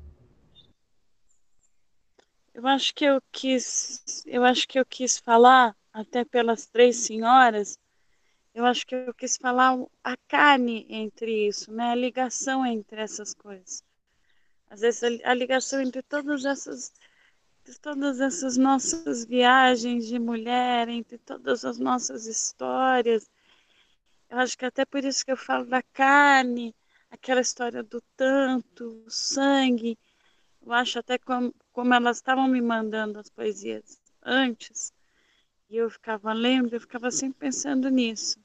[2.55, 7.77] Eu acho que eu quis, eu acho que eu quis falar até pelas três senhoras,
[8.53, 11.91] eu acho que eu quis falar a carne entre isso, né?
[11.91, 13.83] A ligação entre essas coisas.
[14.69, 16.93] Às vezes a, ligação entre todas essas
[17.81, 23.29] todas essas nossas viagens de mulher, entre todas as nossas histórias.
[24.29, 26.75] Eu acho que até por isso que eu falo da carne,
[27.11, 29.97] aquela história do tanto, o sangue.
[30.61, 34.91] Eu acho até como, como elas estavam me mandando as poesias antes,
[35.69, 38.39] e eu ficava lendo, eu ficava sempre pensando nisso.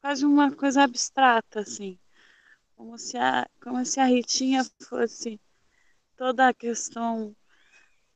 [0.00, 1.96] Quase uma coisa abstrata, assim.
[2.74, 5.40] Como se a, como se a Ritinha fosse
[6.16, 7.34] toda a questão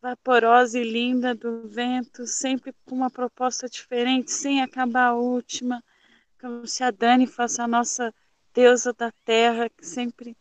[0.03, 5.83] vaporosa e linda do vento, sempre com uma proposta diferente, sem acabar a última.
[6.41, 8.12] Como se a Dani fosse a nossa
[8.53, 10.37] deusa da terra, que sempre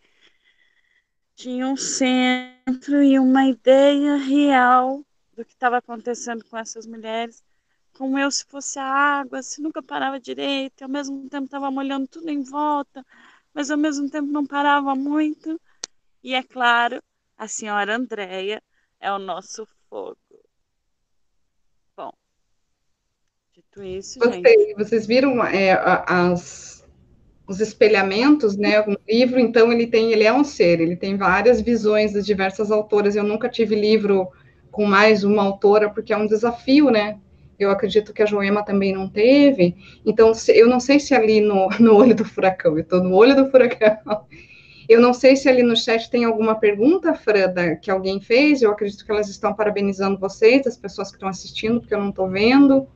[1.36, 7.45] tinha um centro e uma ideia real do que estava acontecendo com essas mulheres
[7.96, 12.08] como eu se fosse a água, se nunca parava direito, ao mesmo tempo estava molhando
[12.08, 13.06] tudo em volta,
[13.54, 15.60] mas ao mesmo tempo não parava muito.
[16.22, 17.02] E é claro,
[17.38, 18.62] a senhora Andréia
[19.00, 20.18] é o nosso fogo.
[21.96, 22.12] Bom,
[23.54, 24.44] dito isso, Gostei.
[24.44, 24.76] gente.
[24.76, 25.72] Vocês viram é,
[26.06, 26.86] as,
[27.48, 28.82] os espelhamentos, né?
[28.82, 32.72] O livro, então, ele tem, ele é um ser, ele tem várias visões das diversas
[32.72, 33.16] autoras.
[33.16, 34.30] Eu nunca tive livro
[34.70, 37.22] com mais uma autora, porque é um desafio, né?
[37.58, 39.76] Eu acredito que a Joema também não teve.
[40.06, 43.36] Então, eu não sei se ali no, no olho do furacão, eu estou no olho
[43.36, 44.26] do furacão.
[44.88, 48.62] Eu não sei se ali no chat tem alguma pergunta, Freda, que alguém fez.
[48.62, 52.10] Eu acredito que elas estão parabenizando vocês, as pessoas que estão assistindo, porque eu não
[52.10, 52.88] estou vendo.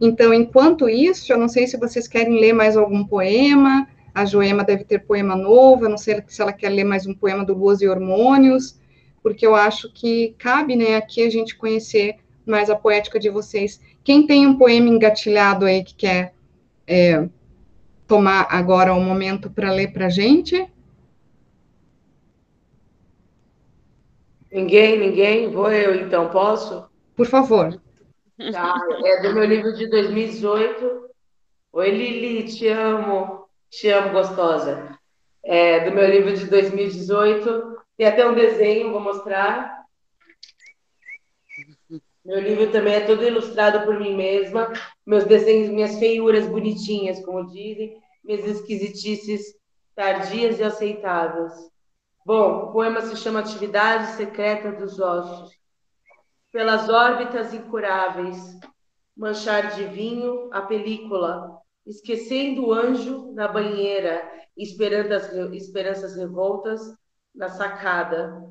[0.00, 3.86] Então, enquanto isso, eu não sei se vocês querem ler mais algum poema.
[4.12, 5.84] A Joema deve ter poema novo.
[5.84, 8.80] Eu não sei se ela quer ler mais um poema do Luas e Hormônios,
[9.22, 13.80] porque eu acho que cabe, né, aqui a gente conhecer mais a poética de vocês.
[14.02, 16.34] Quem tem um poema engatilhado aí que quer
[16.86, 17.28] é,
[18.06, 20.68] tomar agora um momento para ler para a gente?
[24.50, 25.50] Ninguém, ninguém?
[25.50, 26.84] Vou eu então, posso?
[27.14, 27.80] Por favor.
[28.52, 31.08] Tá, é do meu livro de 2018.
[31.72, 33.44] Oi, Lili, te amo.
[33.70, 34.98] Te amo, gostosa.
[35.44, 37.76] É do meu livro de 2018.
[37.96, 39.79] Tem até um desenho, vou mostrar.
[42.24, 44.72] Meu livro também é todo ilustrado por mim mesma.
[45.06, 49.58] Meus desenhos, minhas feiuras bonitinhas, como dizem, minhas esquisitices
[49.94, 51.52] tardias e aceitáveis.
[52.24, 55.50] Bom, o poema se chama Atividade Secreta dos Ossos.
[56.52, 58.36] Pelas órbitas incuráveis,
[59.16, 64.22] manchar de vinho a película, esquecendo o anjo na banheira,
[64.56, 66.80] esperando as esperanças revoltas
[67.34, 68.42] na sacada.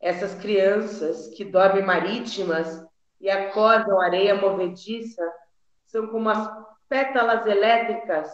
[0.00, 2.84] Essas crianças que dormem marítimas
[3.24, 5.26] e acordam areia movediça
[5.86, 6.46] são como as
[6.86, 8.30] pétalas elétricas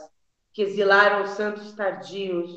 [0.52, 2.50] que exilaram os santos tardios,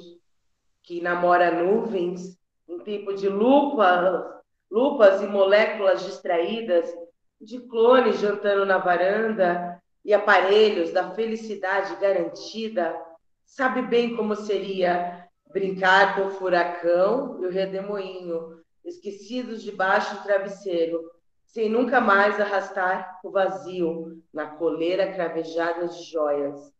[0.81, 2.35] que namora nuvens
[2.67, 4.41] em tempo de lupa,
[4.71, 6.91] lupas e moléculas distraídas
[7.39, 12.99] de clones jantando na varanda e aparelhos da felicidade garantida,
[13.45, 21.12] sabe bem como seria brincar com o furacão e o redemoinho, esquecidos debaixo do travesseiro,
[21.53, 26.73] sem nunca mais arrastar o vazio na coleira cravejada de joias.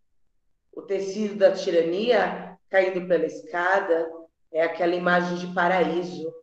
[0.71, 4.12] O tecido da tirania caindo pela escada
[4.51, 6.33] é aquela imagem de paraíso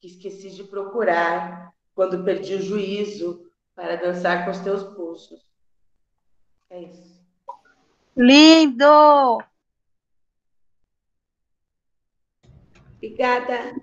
[0.00, 5.44] que esqueci de procurar quando perdi o juízo para dançar com os teus pulsos.
[6.70, 7.20] É isso.
[8.16, 9.42] Lindo!
[12.96, 13.74] Obrigada.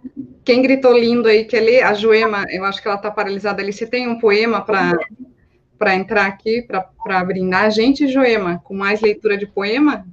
[0.50, 1.84] Quem gritou lindo aí, quer ler?
[1.84, 3.72] A Joema, eu acho que ela está paralisada ali.
[3.72, 9.38] Você tem um poema para entrar aqui, para brindar a gente, Joema, com mais leitura
[9.38, 10.08] de poema?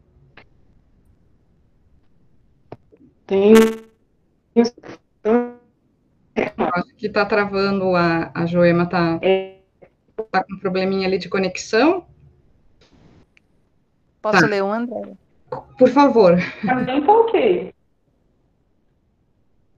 [3.27, 3.55] Tem.
[6.59, 9.19] Acho que está travando a, a Joema, está
[10.31, 12.05] tá com um probleminha ali de conexão.
[14.21, 14.47] Posso Tá.
[14.47, 15.15] ler um, André?
[15.79, 16.37] Por favor.
[16.61, 17.76] Também tá ok.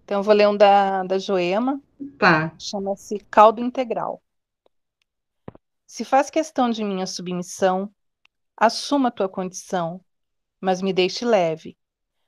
[0.09, 1.83] Então, eu vou ler um da, da Joema,
[2.18, 2.55] Tá.
[2.59, 4.23] chama-se Caldo Integral.
[5.87, 7.94] Se faz questão de minha submissão,
[8.57, 10.03] assuma tua condição,
[10.59, 11.77] mas me deixe leve,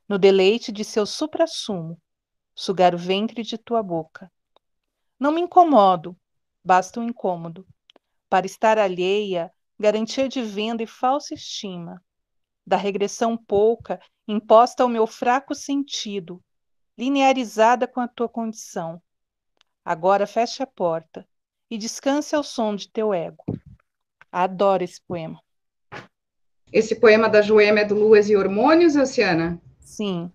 [0.07, 1.99] no deleite de seu suprassumo,
[2.55, 4.31] sugar o ventre de tua boca.
[5.19, 6.14] Não me incomodo,
[6.62, 7.66] basta um incômodo.
[8.29, 12.05] Para estar alheia, garantia de venda e falsa estima,
[12.66, 16.45] da regressão pouca imposta ao meu fraco sentido,
[17.01, 19.01] linearizada com a tua condição.
[19.83, 21.27] Agora feche a porta
[21.71, 23.43] e descanse ao som de teu ego.
[24.31, 25.41] Adoro esse poema.
[26.71, 29.59] Esse poema da Joema é do Luas e Hormônios, Oceana?
[29.81, 30.31] Sim.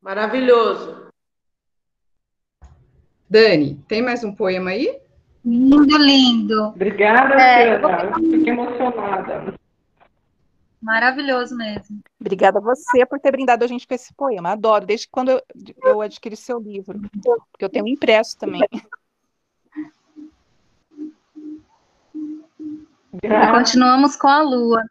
[0.00, 1.08] Maravilhoso.
[3.28, 4.98] Dani, tem mais um poema aí?
[5.44, 6.62] Lindo, lindo.
[6.68, 7.76] Obrigada, É.
[7.76, 9.54] Eu Fiquei emocionada.
[10.82, 12.02] Maravilhoso mesmo.
[12.20, 14.50] Obrigada a você por ter brindado a gente com esse poema.
[14.50, 15.42] Adoro, desde quando eu,
[15.84, 17.00] eu adquiri seu livro,
[17.52, 18.66] porque eu tenho impresso também.
[23.22, 23.58] Graças.
[23.58, 24.82] Continuamos com a lua.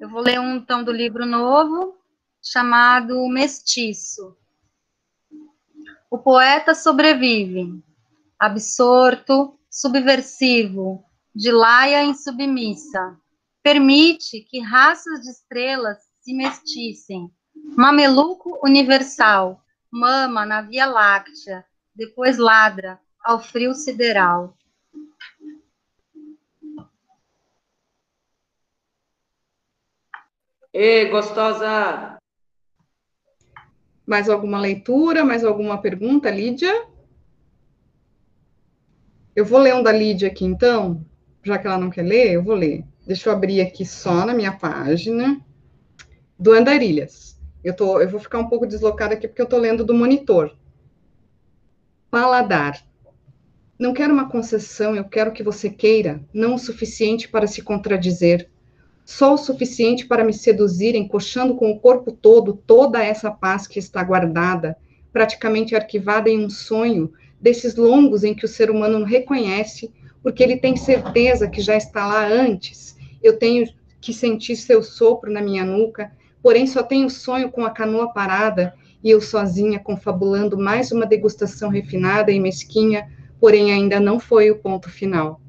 [0.00, 1.96] Eu vou ler um então do livro novo,
[2.40, 4.36] chamado Mestiço.
[6.08, 7.82] O poeta sobrevive,
[8.38, 13.16] absorto, subversivo, de laia insubmissa.
[13.62, 17.30] Permite que raças de estrelas se mesticem.
[17.76, 21.64] Mameluco universal, mama na Via Láctea,
[21.94, 24.56] depois ladra ao frio sideral.
[30.72, 32.18] Ê, gostosa!
[34.06, 35.24] Mais alguma leitura?
[35.24, 36.88] Mais alguma pergunta, Lídia?
[39.36, 41.06] Eu vou ler um da Lídia aqui, então,
[41.42, 42.84] já que ela não quer ler, eu vou ler.
[43.06, 45.40] Deixa eu abrir aqui só na minha página
[46.38, 47.40] do Andarilhas.
[47.64, 50.56] Eu, tô, eu vou ficar um pouco deslocada aqui porque eu estou lendo do monitor.
[52.10, 52.84] Paladar.
[53.78, 58.48] Não quero uma concessão, eu quero que você queira, não o suficiente para se contradizer,
[59.04, 63.78] só o suficiente para me seduzir, encoxando com o corpo todo toda essa paz que
[63.78, 64.76] está guardada,
[65.12, 70.56] praticamente arquivada em um sonho, desses longos em que o ser humano reconhece, porque ele
[70.56, 72.96] tem certeza que já está lá antes.
[73.22, 73.66] Eu tenho
[74.00, 78.74] que sentir seu sopro na minha nuca, porém só tenho sonho com a canoa parada
[79.02, 84.58] e eu sozinha confabulando mais uma degustação refinada e mesquinha, porém ainda não foi o
[84.58, 85.40] ponto final.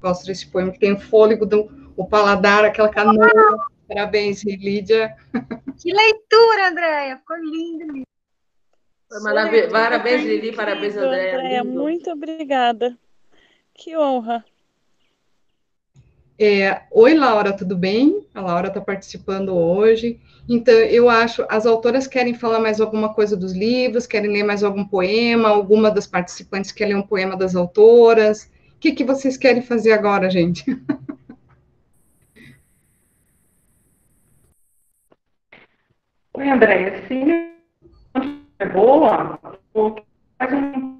[0.00, 3.28] Gosto desse poema que tem o fôlego do o paladar, aquela canoa.
[3.86, 5.14] Parabéns, Lídia.
[5.78, 7.18] Que leitura, Andréia!
[7.18, 7.92] Ficou lindo.
[7.92, 8.06] lindo.
[9.70, 10.52] Parabéns, Lili.
[10.52, 11.34] Parabéns, Andréia.
[11.34, 12.96] Andréia, muito obrigada.
[13.82, 14.44] Que honra.
[16.38, 18.24] É, Oi, Laura, tudo bem?
[18.32, 20.20] A Laura está participando hoje.
[20.48, 24.62] Então, eu acho, as autoras querem falar mais alguma coisa dos livros, querem ler mais
[24.62, 28.44] algum poema, alguma das participantes quer ler um poema das autoras.
[28.76, 30.64] O que, que vocês querem fazer agora, gente?
[36.34, 37.04] Oi, Andréia.
[37.08, 37.14] Se
[38.60, 39.40] é boa,
[40.38, 40.91] faz um.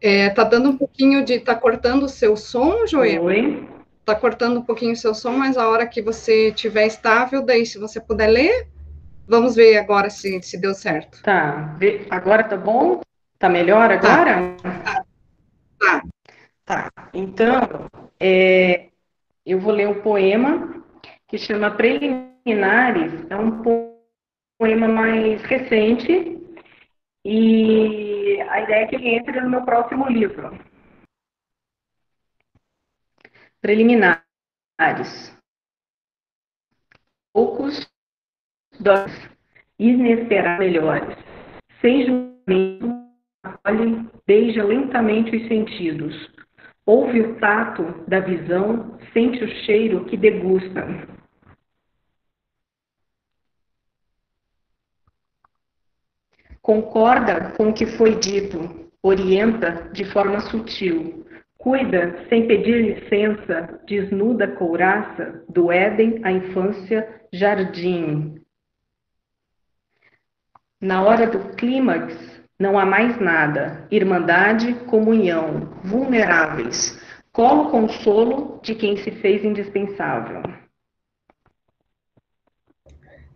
[0.00, 1.40] É, tá dando um pouquinho de.
[1.40, 3.24] Tá cortando o seu som, Joel?
[3.24, 3.68] Oi.
[4.04, 7.66] Tá cortando um pouquinho o seu som, mas a hora que você tiver estável, daí,
[7.66, 8.68] se você puder ler,
[9.26, 11.20] vamos ver agora se, se deu certo.
[11.22, 11.76] Tá.
[12.10, 13.00] Agora tá bom?
[13.38, 14.54] Tá melhor agora?
[15.78, 16.02] Tá.
[16.64, 16.90] Tá.
[17.12, 17.88] Então,
[18.20, 18.86] é,
[19.44, 20.84] eu vou ler um poema
[21.26, 23.12] que chama Preliminares.
[23.28, 23.96] É um po-
[24.58, 26.35] poema mais recente
[27.28, 30.56] E a ideia é que ele entre no meu próximo livro.
[33.60, 34.22] Preliminares.
[37.34, 37.84] Poucos
[38.78, 39.10] dos
[39.76, 41.18] inesperados melhores.
[41.80, 43.10] Sem julgamento,
[43.42, 46.14] acolhe, beija lentamente os sentidos.
[46.86, 51.15] Ouve o tato da visão, sente o cheiro que degusta.
[56.66, 61.24] Concorda com o que foi dito, orienta de forma sutil,
[61.56, 68.42] cuida sem pedir licença, desnuda a couraça, do Éden à infância, jardim.
[70.80, 77.00] Na hora do clímax, não há mais nada, irmandade, comunhão, vulneráveis,
[77.32, 80.42] colo consolo de quem se fez indispensável.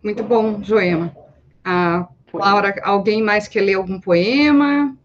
[0.03, 1.15] Muito bom, Joema.
[1.63, 4.95] Ah, Laura, alguém mais quer ler algum poema?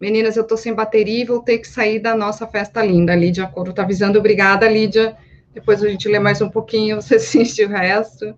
[0.00, 3.12] Meninas, eu tô sem bateria e vou ter que sair da nossa festa linda.
[3.12, 4.18] A Lídia Coro tá avisando.
[4.18, 5.16] Obrigada, Lídia.
[5.54, 8.34] Depois a gente lê mais um pouquinho, você assiste o resto.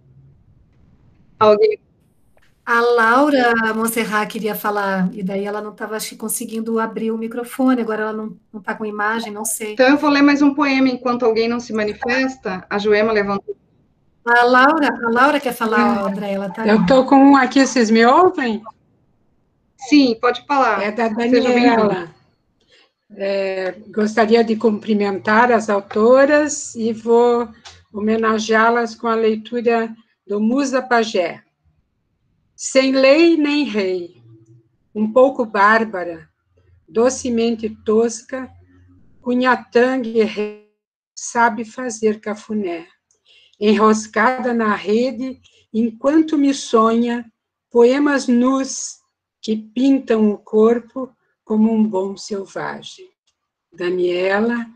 [1.39, 1.79] Alguém?
[2.67, 8.05] A Laura Monserrat queria falar, e daí ela não estava conseguindo abrir o microfone, agora
[8.05, 9.75] ela não está com imagem, não sei.
[9.75, 12.65] Então eu vou ler mais um poema enquanto alguém não se manifesta.
[12.71, 13.55] A Joema levantou
[14.27, 16.11] a Laura, a Laura quer falar, é.
[16.11, 16.67] André, ela tá.
[16.67, 18.63] Eu estou com um aqui, vocês me ouvem?
[19.77, 20.83] Sim, pode falar.
[20.83, 22.15] É da Daniela.
[23.17, 27.49] É, gostaria de cumprimentar as autoras e vou
[27.93, 29.95] homenageá-las com a leitura
[30.27, 31.43] do Musa Pagé.
[32.57, 34.23] Sem lei nem rei,
[34.95, 36.29] um pouco bárbara,
[36.89, 38.51] docemente tosca,
[39.21, 40.65] Cunhatangue
[41.15, 42.87] sabe fazer cafuné
[43.61, 45.41] enroscada na rede,
[45.73, 47.25] enquanto me sonha
[47.71, 49.01] poemas nus
[49.41, 53.11] que pintam o corpo como um bom selvagem.
[53.73, 54.67] Daniela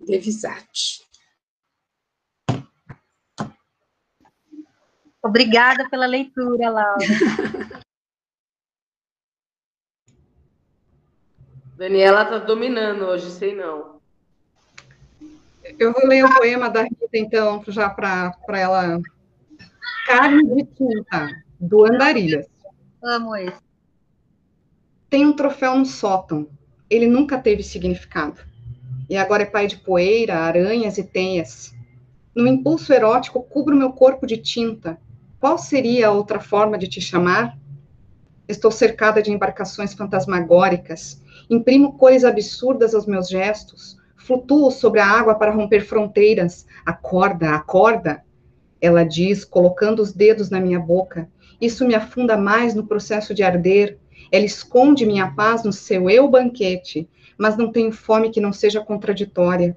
[0.00, 1.06] Devisati.
[5.22, 6.96] Obrigada pela leitura, Laura.
[11.76, 13.97] Daniela está dominando hoje, sei não.
[15.76, 19.00] Eu vou ler o poema da Rita, então, já para ela.
[20.06, 22.46] Carne de tinta, do Andarilhas.
[23.02, 23.60] Amo esse.
[25.10, 26.48] Tem um troféu no sótão.
[26.88, 28.40] Ele nunca teve significado.
[29.10, 31.74] E agora é pai de poeira, aranhas e teias.
[32.34, 34.98] No impulso erótico, cubro meu corpo de tinta.
[35.40, 37.58] Qual seria a outra forma de te chamar?
[38.46, 41.22] Estou cercada de embarcações fantasmagóricas.
[41.50, 43.98] Imprimo cores absurdas aos meus gestos
[44.28, 46.66] Flutuo sobre a água para romper fronteiras.
[46.84, 48.22] Acorda, acorda.
[48.78, 51.30] Ela diz, colocando os dedos na minha boca.
[51.58, 53.98] Isso me afunda mais no processo de arder.
[54.30, 57.08] Ela esconde minha paz no seu eu banquete,
[57.38, 59.74] mas não tenho fome que não seja contraditória.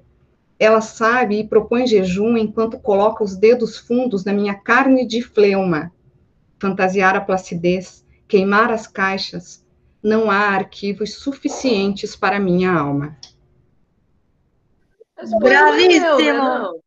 [0.58, 5.90] Ela sabe e propõe jejum enquanto coloca os dedos fundos na minha carne de fleuma.
[6.60, 9.64] Fantasiar a placidez, queimar as caixas.
[10.02, 13.16] Não há arquivos suficientes para minha alma.
[15.38, 16.82] Bravíssimo!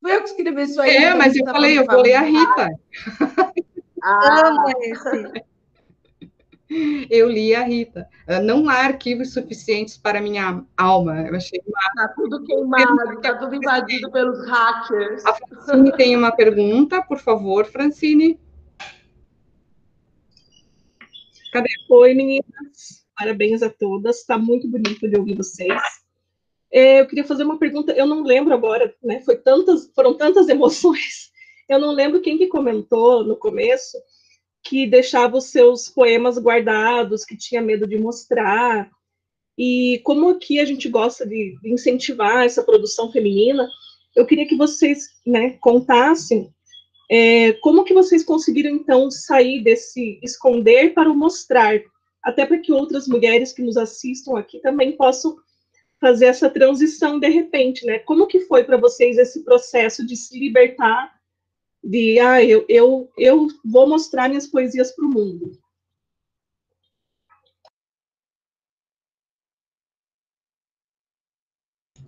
[0.00, 0.96] Foi eu que escrevi isso aí.
[0.96, 2.68] É, mas eu tá falei, eu vou ler a Rita.
[4.02, 5.32] Ah, Amo esse.
[7.10, 8.08] Eu li a Rita.
[8.26, 11.20] Ah, não há arquivos suficientes para minha alma.
[11.28, 15.24] Eu achei Está tudo queimado, está tudo invadido pelos hackers.
[15.26, 18.40] A Francine tem uma pergunta, por favor, Francine.
[21.52, 21.68] Cadê?
[21.90, 23.04] Oi, meninas.
[23.14, 24.20] Parabéns a todas.
[24.20, 25.82] Está muito bonito de ouvir vocês.
[26.72, 29.20] É, eu queria fazer uma pergunta, eu não lembro agora, né?
[29.20, 31.30] Foi tantas, foram tantas emoções.
[31.68, 33.96] Eu não lembro quem que comentou no começo
[34.62, 38.90] que deixava os seus poemas guardados, que tinha medo de mostrar.
[39.56, 43.66] E como aqui a gente gosta de, incentivar essa produção feminina,
[44.14, 46.52] eu queria que vocês né, contassem
[47.10, 51.78] é, como que vocês conseguiram, então, sair desse esconder para o mostrar,
[52.22, 55.36] até para que outras mulheres que nos assistam aqui também possam
[56.02, 58.00] fazer essa transição de repente, né?
[58.00, 61.16] Como que foi para vocês esse processo de se libertar
[61.82, 65.52] de, ah, eu, eu, eu vou mostrar minhas poesias para o mundo?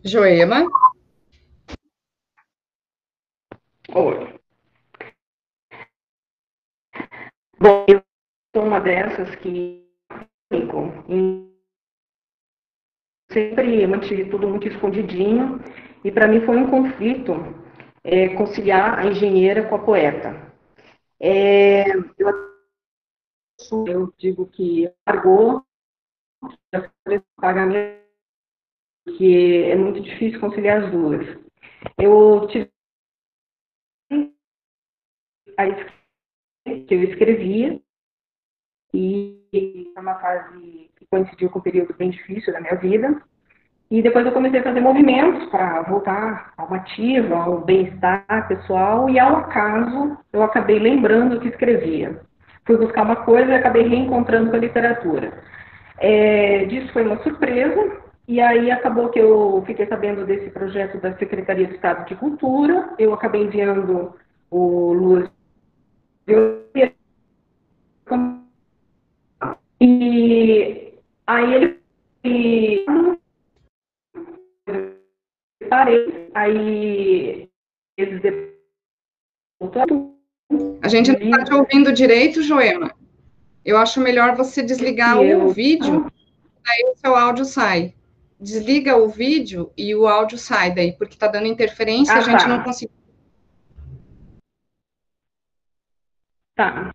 [0.03, 0.67] Joema?
[3.95, 4.41] Oi.
[7.61, 8.03] Bom, eu
[8.55, 9.85] sou uma dessas que
[13.35, 15.61] sempre mantive tudo muito escondidinho,
[16.03, 17.33] e para mim foi um conflito
[18.03, 20.55] é, conciliar a engenheira com a poeta.
[21.21, 21.85] É,
[22.19, 22.55] eu
[23.87, 25.65] eu digo que largou
[29.17, 31.27] que é muito difícil conciliar as duas.
[31.99, 32.71] Eu tive
[35.57, 35.67] a
[36.65, 37.81] que eu escrevia
[38.93, 40.84] e foi uma fase
[41.15, 43.17] coincidiu com um período bem difícil da minha vida.
[43.89, 49.21] E depois eu comecei a fazer movimentos para voltar ao ativo, ao bem-estar pessoal, e
[49.21, 52.21] ao acaso eu acabei lembrando o que escrevia.
[52.67, 55.33] Fui buscar uma coisa e acabei reencontrando com a literatura.
[55.99, 61.17] É, disso foi uma surpresa, e aí acabou que eu fiquei sabendo desse projeto da
[61.19, 64.15] Secretaria de Estado de Cultura, eu acabei enviando
[64.51, 65.31] o Luz
[69.81, 70.34] e
[71.27, 71.85] aí ele
[72.25, 72.85] e,
[75.69, 77.51] parei, aí
[80.83, 82.95] a gente não está te ouvindo direito, Joema.
[83.65, 86.11] Eu acho melhor você desligar o vídeo,
[86.67, 87.95] aí o seu áudio sai.
[88.39, 92.43] Desliga o vídeo e o áudio sai daí, porque está dando interferência, ah, a gente
[92.43, 92.49] tá.
[92.49, 92.93] não consegue.
[96.55, 96.95] Tá.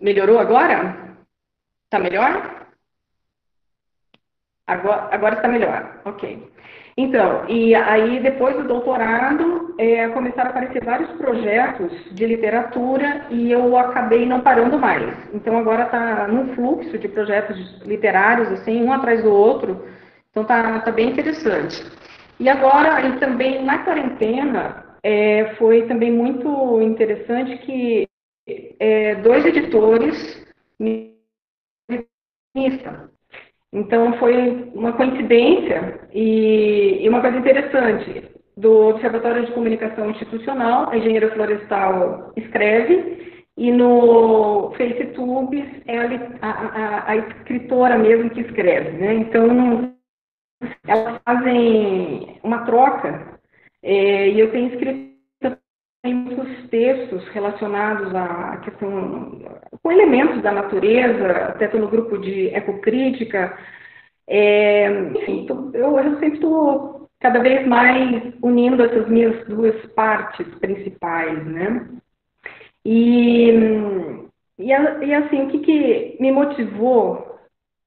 [0.00, 1.09] Melhorou agora?
[1.90, 2.68] Tá melhor?
[4.66, 6.48] Agora, agora está melhor, ok.
[6.96, 13.50] Então, e aí depois do doutorado, é, começaram a aparecer vários projetos de literatura e
[13.50, 15.12] eu acabei não parando mais.
[15.34, 19.84] Então agora está num fluxo de projetos literários, assim, um atrás do outro.
[20.30, 21.82] Então tá, tá bem interessante.
[22.38, 28.06] E agora, e também na quarentena, é, foi também muito interessante que
[28.78, 30.46] é, dois editores
[30.78, 31.19] me
[33.72, 38.28] então, foi uma coincidência e, e, uma coisa interessante.
[38.56, 45.98] Do Observatório de Comunicação Institucional, a engenheira florestal escreve, e no FaceTube é
[46.42, 48.90] a, a, a, escritora mesmo que escreve.
[48.98, 49.14] Né?
[49.14, 49.94] Então,
[50.86, 53.38] elas fazem uma troca,
[53.82, 55.09] é, e eu tenho escrito
[56.02, 59.38] tem muitos textos relacionados à questão,
[59.82, 63.56] com elementos da natureza, até no grupo de ecocrítica.
[64.26, 71.44] É, enfim, eu, eu sempre estou cada vez mais unindo essas minhas duas partes principais,
[71.44, 71.86] né?
[72.84, 73.50] E,
[74.58, 77.38] e, e assim, o que, que me motivou,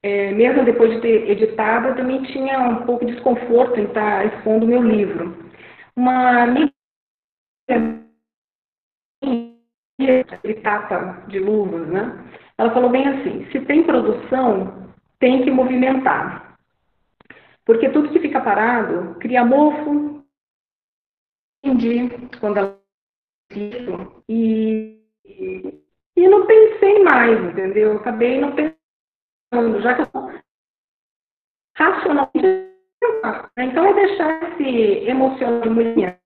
[0.04, 4.26] é, mesmo depois de ter editado, eu também tinha um pouco de desconforto em estar
[4.28, 5.36] expondo o meu livro.
[5.96, 6.72] Uma amiga
[10.64, 12.26] tapa de luvas, né?
[12.58, 16.58] Ela falou bem assim: se tem produção, tem que movimentar.
[17.66, 20.24] Porque tudo que fica parado cria mofo.
[22.40, 22.84] Quando ela
[23.52, 27.94] isso e, e não pensei mais, entendeu?
[27.94, 30.42] Eu acabei não pensando, já que eu
[31.76, 33.66] racionalmente né?
[33.66, 34.64] então é deixar esse
[35.10, 36.20] emocional de mulher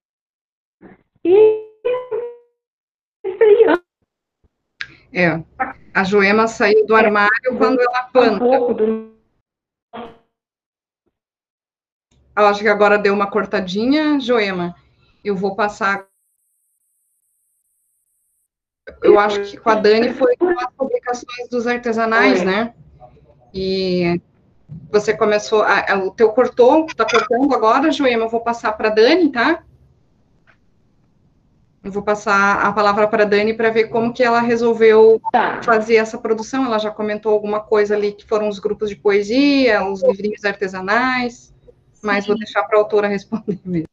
[1.24, 1.68] e
[5.12, 5.42] É,
[5.94, 8.44] a Joema saiu do armário quando ela planta.
[12.36, 14.74] Eu acho que agora deu uma cortadinha, Joema.
[15.24, 16.06] Eu vou passar.
[19.02, 22.74] Eu acho que com a Dani foi com as publicações dos artesanais, né?
[23.52, 24.20] E
[24.90, 25.62] você começou.
[25.62, 28.24] A, o teu cortou, tá cortando agora, Joema.
[28.24, 29.64] Eu vou passar para a Dani, tá?
[31.88, 35.62] Eu vou passar a palavra para a Dani para ver como que ela resolveu tá.
[35.62, 36.66] fazer essa produção.
[36.66, 41.50] Ela já comentou alguma coisa ali que foram os grupos de poesia, os livrinhos artesanais,
[42.02, 42.28] mas Sim.
[42.28, 43.88] vou deixar para a autora responder mesmo.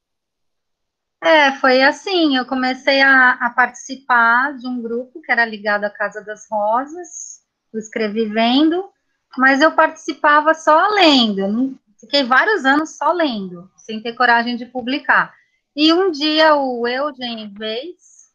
[1.24, 5.90] É, foi assim, eu comecei a, a, participar de um grupo que era ligado à
[5.90, 7.40] Casa das Rosas,
[7.74, 8.90] eu escrevi vendo,
[9.38, 15.34] mas eu participava só lendo, fiquei vários anos só lendo, sem ter coragem de publicar.
[15.76, 18.32] E um dia o Eugen Reis,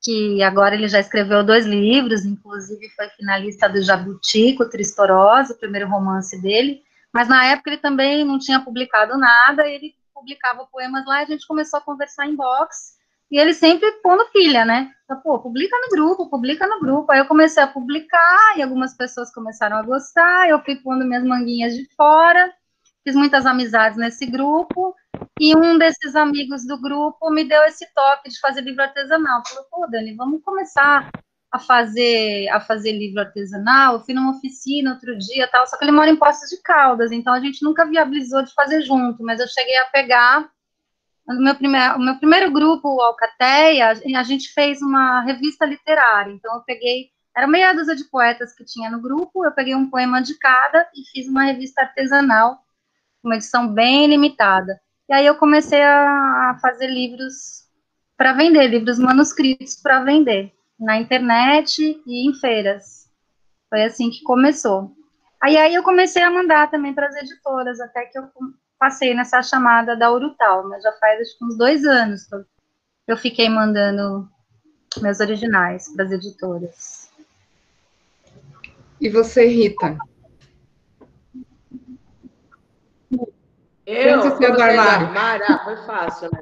[0.00, 5.88] que agora ele já escreveu dois livros, inclusive foi finalista do Jabutico, Tristorosa, o primeiro
[5.88, 11.18] romance dele, mas na época ele também não tinha publicado nada, ele publicava poemas lá,
[11.18, 12.96] a gente começou a conversar em box,
[13.30, 14.90] e ele sempre pondo filha, né?
[15.04, 17.12] Então, pô, publica no grupo, publica no grupo.
[17.12, 21.24] Aí eu comecei a publicar, e algumas pessoas começaram a gostar, eu fui pondo minhas
[21.24, 22.52] manguinhas de fora,
[23.08, 24.94] fiz muitas amizades nesse grupo,
[25.40, 29.42] e um desses amigos do grupo me deu esse toque de fazer livro artesanal.
[29.48, 31.10] Falou, pô, Dani, vamos começar
[31.50, 33.94] a fazer a fazer livro artesanal.
[33.94, 37.10] Eu fui numa oficina outro dia, tal, só que ele mora em Poços de Caldas,
[37.10, 40.50] então a gente nunca viabilizou de fazer junto, mas eu cheguei a pegar
[41.26, 46.32] o meu primeiro, o meu primeiro grupo, o Alcateia, a gente fez uma revista literária,
[46.32, 49.88] então eu peguei era meia dúzia de poetas que tinha no grupo, eu peguei um
[49.88, 52.64] poema de cada e fiz uma revista artesanal,
[53.22, 54.80] uma edição bem limitada.
[55.08, 57.66] E aí eu comecei a, a fazer livros
[58.16, 63.08] para vender, livros manuscritos para vender, na internet e em feiras.
[63.70, 64.92] Foi assim que começou.
[65.40, 68.28] Aí, aí eu comecei a mandar também para as editoras, até que eu
[68.78, 72.36] passei nessa chamada da Urutal, mas já faz acho, uns dois anos que
[73.06, 74.28] eu fiquei mandando
[75.00, 77.10] meus originais para as editoras.
[79.00, 79.96] E você, Rita?
[83.88, 85.46] Eu, você do armário?
[85.48, 86.40] Ah, foi fácil, né?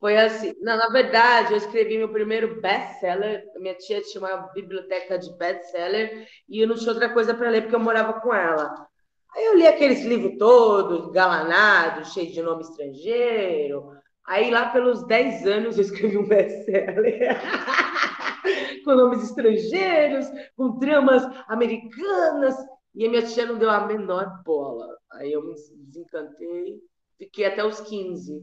[0.00, 0.54] Foi assim.
[0.60, 3.44] Não, na verdade, eu escrevi meu primeiro best-seller.
[3.58, 7.62] Minha tia tinha uma biblioteca de best-seller e eu não tinha outra coisa para ler
[7.62, 8.88] porque eu morava com ela.
[9.36, 13.92] Aí eu li aqueles livros todos, galanados, cheios de nome estrangeiro.
[14.26, 17.38] Aí lá pelos 10 anos eu escrevi um best-seller
[18.84, 20.26] com nomes estrangeiros,
[20.56, 22.56] com tramas americanas.
[22.94, 24.96] E a minha tia não deu a menor bola.
[25.12, 26.80] Aí eu me desencantei,
[27.18, 28.42] fiquei até os 15.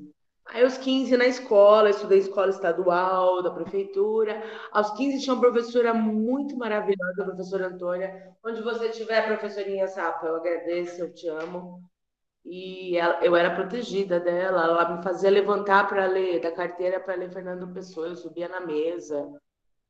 [0.50, 4.42] Aí, aos 15, na escola, estudei escola estadual, da prefeitura.
[4.72, 8.34] Aos 15, tinha uma professora muito maravilhosa, a professora Antônia.
[8.44, 11.82] Onde você estiver, professorinha Sapa, eu agradeço, eu te amo.
[12.46, 17.16] E ela, eu era protegida dela, ela me fazia levantar para ler, da carteira para
[17.16, 19.30] ler Fernando Pessoa, eu subia na mesa.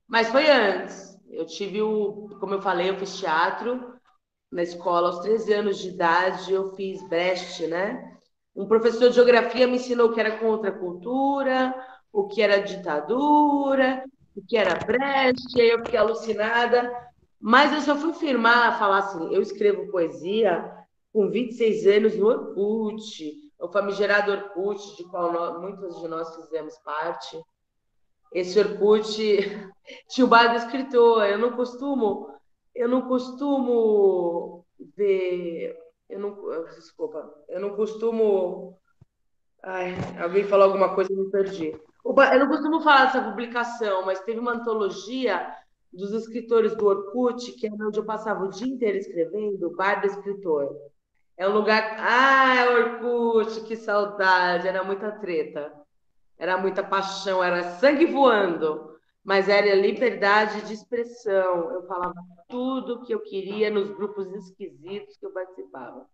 [0.08, 1.16] Mas foi antes.
[1.30, 3.97] Eu tive o, como eu falei, eu fiz teatro
[4.52, 8.18] na escola aos 13 anos de idade, eu fiz Brecht, né?
[8.56, 11.76] Um professor de geografia me ensinou o que era contra a cultura,
[12.12, 14.04] o que era ditadura,
[14.36, 16.92] o que era Brecht, aí eu fiquei alucinada.
[17.40, 20.74] Mas eu só fui firmar, falar assim, eu escrevo poesia
[21.14, 26.76] com 26 anos no Orkut, o famigerado Orkut, de qual nós, muitos de nós fizemos
[26.80, 27.40] parte.
[28.34, 29.06] Esse Orkut
[30.10, 31.26] tinha o bar do escritor.
[31.26, 32.30] Eu não costumo,
[32.78, 34.66] eu não costumo
[34.96, 35.76] ver
[36.10, 38.80] eu não, desculpa, eu não costumo.
[39.62, 41.72] Ai, alguém falou alguma coisa e me perdi.
[42.06, 45.54] Eu não costumo falar dessa publicação, mas teve uma antologia
[45.92, 50.08] dos escritores do Orkut, que é onde eu passava o dia inteiro escrevendo, Bar do
[50.08, 50.74] Escritor.
[51.36, 51.98] É um lugar.
[52.00, 54.68] Ah, Orkut, que saudade!
[54.68, 55.74] Era muita treta,
[56.38, 58.98] era muita paixão, era sangue voando
[59.28, 61.70] mas era liberdade de expressão.
[61.74, 62.14] Eu falava
[62.48, 66.06] tudo que eu queria nos grupos esquisitos que eu participava.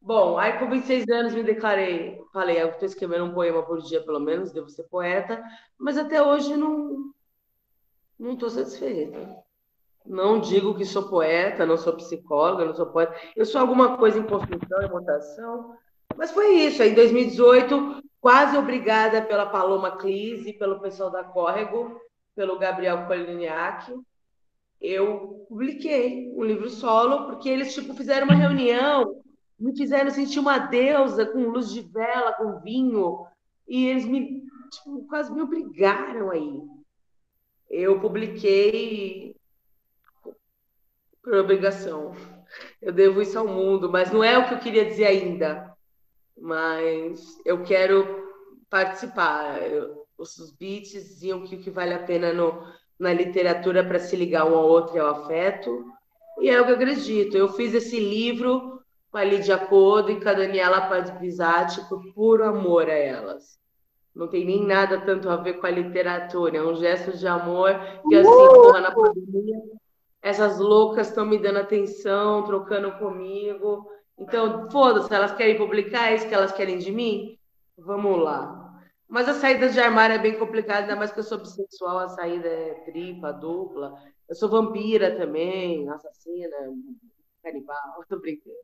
[0.00, 4.04] Bom, aí com 26 anos me declarei, falei, eu estou escrevendo um poema por dia,
[4.04, 5.42] pelo menos, devo ser poeta,
[5.78, 7.14] mas até hoje não
[8.18, 9.44] não estou satisfeita.
[10.04, 13.14] Não digo que sou poeta, não sou psicóloga, não sou poeta.
[13.34, 15.76] Eu sou alguma coisa em construção, em mutação.
[16.16, 16.82] Mas foi isso.
[16.82, 21.98] Aí, em 2018, quase obrigada pela Paloma Clis e pelo pessoal da Córrego,
[22.34, 23.94] pelo Gabriel Poliniak,
[24.84, 29.22] eu publiquei um livro solo, porque eles tipo, fizeram uma reunião,
[29.58, 33.26] me fizeram sentir uma deusa com luz de vela, com vinho,
[33.66, 36.60] e eles me tipo, quase me obrigaram aí.
[37.70, 39.34] Eu publiquei
[41.22, 42.12] por obrigação.
[42.80, 45.74] Eu devo isso ao mundo, mas não é o que eu queria dizer ainda.
[46.36, 48.06] Mas eu quero
[48.68, 49.62] participar.
[49.62, 52.62] Eu, os beats diziam que o que vale a pena no,
[52.98, 55.84] na literatura para se ligar um ao outro é o afeto.
[56.40, 57.36] E é o que eu acredito.
[57.36, 58.80] Eu fiz esse livro
[59.10, 63.58] com a Lídia Codo e com a Daniela Padvisati por puro amor a elas.
[64.14, 67.74] Não tem nem nada tanto a ver com a literatura, é um gesto de amor
[68.08, 68.52] que, assim, uh!
[68.52, 69.56] porra, na pandemia,
[70.22, 73.90] essas loucas estão me dando atenção, trocando comigo.
[74.16, 77.36] Então, foda-se, elas querem publicar isso que elas querem de mim?
[77.76, 78.63] Vamos lá.
[79.08, 82.08] Mas a saída de armário é bem complicada, ainda mais que eu sou bissexual, a
[82.08, 83.94] saída é tripla, dupla.
[84.28, 86.56] Eu sou vampira também, assassina,
[87.42, 88.56] canibal, tô brincando.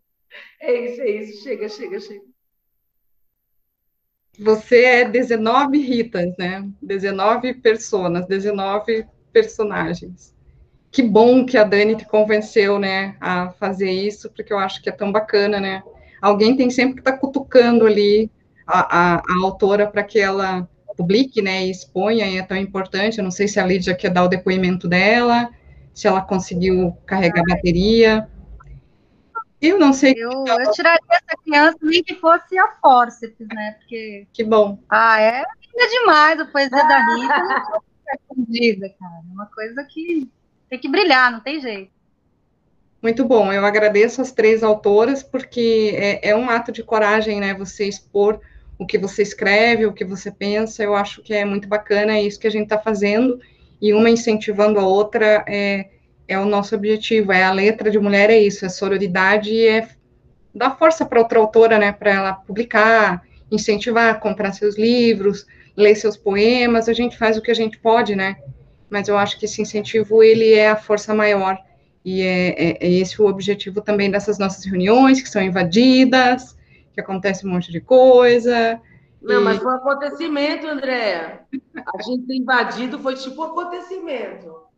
[0.60, 1.42] É isso, é isso.
[1.42, 2.24] Chega, chega, chega.
[4.38, 6.66] Você é 19 Ritas, né?
[6.80, 10.34] 19 personas, 19 personagens.
[10.90, 14.88] Que bom que a Dani te convenceu, né, a fazer isso, porque eu acho que
[14.88, 15.82] é tão bacana, né?
[16.20, 18.30] Alguém tem sempre que estar tá cutucando ali
[18.70, 23.18] a, a, a autora para que ela publique, né, e exponha, e é tão importante.
[23.18, 25.50] Eu não sei se a Lídia quer dar o depoimento dela,
[25.94, 28.28] se ela conseguiu carregar a bateria.
[29.60, 30.14] Eu não sei.
[30.16, 33.76] Eu, eu tiraria essa criança nem que fosse a forceps, né?
[33.78, 34.26] Porque.
[34.32, 34.78] Que bom.
[34.88, 35.42] Ah, é
[35.72, 37.80] linda demais a poesia da Rita.
[38.30, 39.22] Escondida, cara.
[39.28, 40.30] É uma coisa que
[40.68, 41.92] tem que brilhar, não tem jeito.
[43.02, 47.54] Muito bom, eu agradeço as três autoras, porque é, é um ato de coragem, né?
[47.54, 48.38] Você expor
[48.80, 52.22] o que você escreve, o que você pensa, eu acho que é muito bacana, é
[52.22, 53.38] isso que a gente está fazendo,
[53.78, 55.90] e uma incentivando a outra é,
[56.26, 57.30] é o nosso objetivo.
[57.30, 59.86] É a letra de mulher, é isso, é sororidade e é
[60.54, 63.22] dar força para outra autora, né, para ela publicar,
[63.52, 68.16] incentivar, comprar seus livros, ler seus poemas, a gente faz o que a gente pode,
[68.16, 68.36] né,
[68.88, 71.58] mas eu acho que esse incentivo, ele é a força maior,
[72.02, 76.56] e é, é, é esse o objetivo também dessas nossas reuniões, que são invadidas,
[76.92, 78.80] que acontece um monte de coisa.
[79.20, 79.44] Não, e...
[79.44, 81.40] mas foi um acontecimento, Andréa.
[81.76, 84.70] A gente ter invadido foi tipo um acontecimento.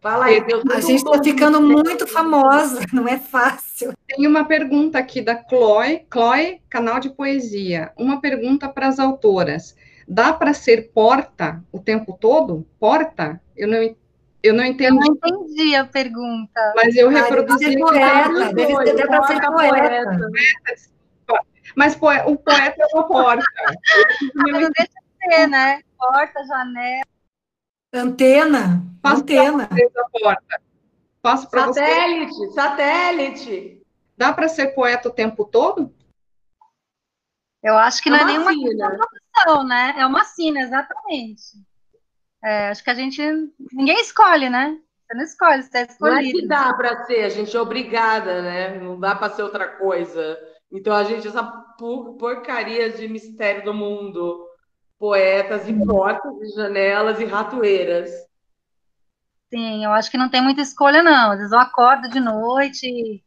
[0.00, 0.64] Fala aí, Deus.
[0.72, 3.92] A gente está ficando muito famosa, não é fácil.
[4.08, 7.92] Tem uma pergunta aqui da Chloe, Chloe, canal de poesia.
[7.96, 9.76] Uma pergunta para as autoras.
[10.08, 12.66] Dá para ser porta o tempo todo?
[12.80, 13.40] Porta?
[13.56, 13.94] Eu não
[14.42, 14.88] eu não entendi.
[14.88, 16.72] Eu não entendi a pergunta.
[16.74, 17.78] Mas eu reproduzi aqui.
[17.78, 19.52] Poeta, deve para ser poeta.
[19.52, 20.30] poeta.
[21.76, 23.44] Mas o poeta é uma porta.
[24.34, 25.82] não deixa de ser, né?
[25.98, 27.02] Porta, janela.
[27.92, 28.82] Antena.
[29.02, 29.68] Passo antena.
[30.20, 30.62] porta.
[31.20, 32.52] Passo para satélite, você.
[32.52, 33.82] satélite.
[34.16, 35.94] Dá para ser poeta o tempo todo?
[37.62, 39.94] Eu acho que é não é nenhuma opção, né?
[39.96, 41.42] É uma sina, exatamente.
[42.42, 43.22] É, acho que a gente.
[43.72, 44.78] Ninguém escolhe, né?
[45.06, 46.22] Você não escolhe, você é escolhido.
[46.22, 48.78] Não é que dá para ser, a gente é obrigada, né?
[48.80, 50.38] Não dá para ser outra coisa.
[50.72, 51.44] Então a gente, essa
[52.18, 54.46] porcaria de mistério do mundo,
[54.98, 58.10] poetas e portas e janelas e ratoeiras.
[59.52, 61.32] Sim, eu acho que não tem muita escolha, não.
[61.32, 63.22] Às vezes eu acordo de noite.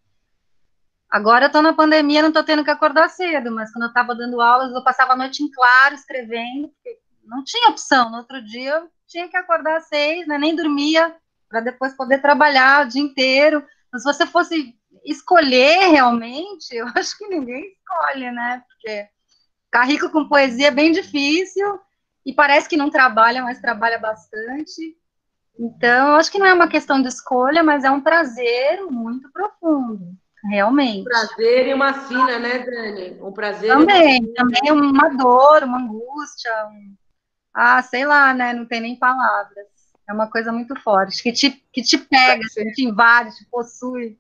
[1.08, 4.16] Agora eu tô na pandemia, não tô tendo que acordar cedo, mas quando eu estava
[4.16, 8.10] dando aulas, eu passava a noite em claro escrevendo, porque não tinha opção.
[8.10, 10.38] No outro dia tinha que acordar às seis, né?
[10.38, 11.16] nem dormia,
[11.48, 13.64] para depois poder trabalhar o dia inteiro.
[13.92, 14.76] Mas se você fosse
[15.06, 18.64] escolher realmente, eu acho que ninguém escolhe, né?
[18.68, 19.08] Porque
[19.66, 21.80] ficar rico com poesia é bem difícil
[22.26, 24.98] e parece que não trabalha, mas trabalha bastante.
[25.58, 29.32] Então, eu acho que não é uma questão de escolha, mas é um prazer muito
[29.32, 30.14] profundo,
[30.50, 31.02] realmente.
[31.02, 33.22] Um prazer e uma sina, né, Dani?
[33.22, 33.70] Um prazer.
[33.70, 34.34] Também, uma...
[34.34, 36.96] também uma dor, uma angústia, um
[37.56, 38.52] ah, sei lá, né?
[38.52, 39.66] Não tem nem palavras.
[40.08, 44.20] É uma coisa muito forte, que te, que te pega, assim, te invade, te possui.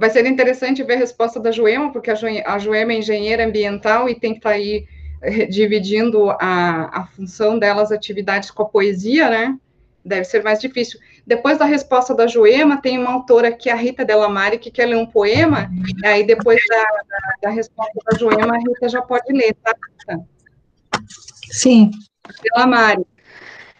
[0.00, 2.14] Vai ser interessante ver a resposta da Joema, porque a,
[2.46, 4.86] a Joema é engenheira ambiental e tem que estar tá aí
[5.20, 9.58] eh, dividindo a, a função delas, atividades com a poesia, né?
[10.02, 10.98] Deve ser mais difícil.
[11.26, 14.86] Depois da resposta da Joema, tem uma autora que é a Rita Delamare, que quer
[14.86, 15.70] ler um poema,
[16.02, 19.74] e aí depois da, da, da resposta da Joema, a Rita já pode ler, tá?
[21.50, 21.90] Sim
[22.42, 23.06] pela Mari.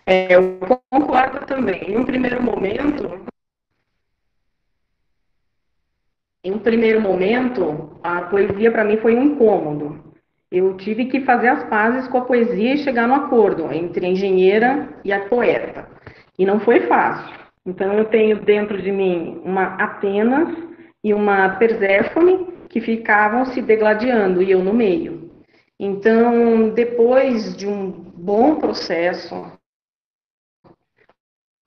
[0.07, 0.59] É, eu
[0.91, 1.93] concordo também.
[1.93, 3.25] Em um primeiro momento,
[6.43, 10.11] em um primeiro momento, a poesia para mim foi um incômodo.
[10.51, 14.09] Eu tive que fazer as pazes com a poesia e chegar no acordo entre a
[14.09, 15.87] engenheira e a poeta.
[16.39, 17.39] E não foi fácil.
[17.65, 20.49] Então eu tenho dentro de mim uma Atenas
[21.05, 25.31] e uma Perséfone que ficavam se degladiando e eu no meio.
[25.79, 29.51] Então, depois de um bom processo,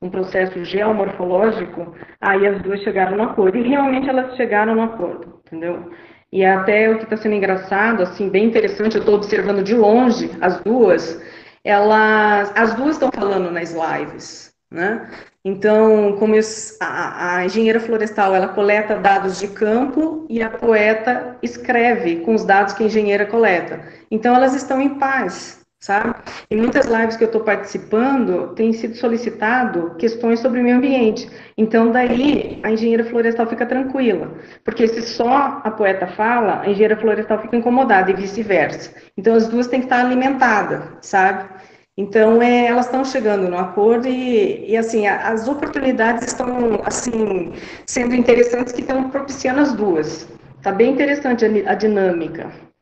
[0.04, 3.58] um processo geomorfológico, aí as duas chegaram no acordo.
[3.58, 5.92] E realmente elas chegaram no acordo, entendeu?
[6.30, 10.30] E até o que está sendo engraçado, assim, bem interessante, eu estou observando de longe
[10.42, 11.22] as duas,
[11.64, 15.10] elas, as duas estão falando nas lives, né?
[15.46, 16.42] Então, como eu,
[16.82, 22.44] a, a, engenheira florestal, ela coleta dados de campo e a poeta escreve com os
[22.44, 23.82] dados que a engenheira coleta.
[24.12, 26.16] Então, elas estão em paz, sabe?
[26.50, 31.30] Em muitas lives que eu estou participando, tem sido solicitado questões sobre o meio ambiente.
[31.58, 34.32] Então, daí, a engenheira florestal fica tranquila,
[34.64, 38.94] porque se só a poeta fala, a engenheira florestal fica incomodada e vice-versa.
[39.18, 41.50] Então, as duas têm que estar alimentadas, sabe?
[41.98, 47.52] Então, é, elas estão chegando no acordo e, e, assim, as oportunidades estão, assim,
[47.86, 50.30] sendo interessantes que estão propiciando as duas.
[50.58, 52.73] Está bem interessante a, a dinâmica.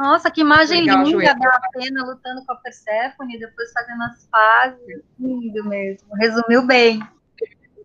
[0.00, 5.02] Nossa, que imagem Legal, linda da Atena lutando com a Perséfone, depois fazendo as fases.
[5.18, 6.16] Lindo mesmo.
[6.16, 7.06] Resumiu bem.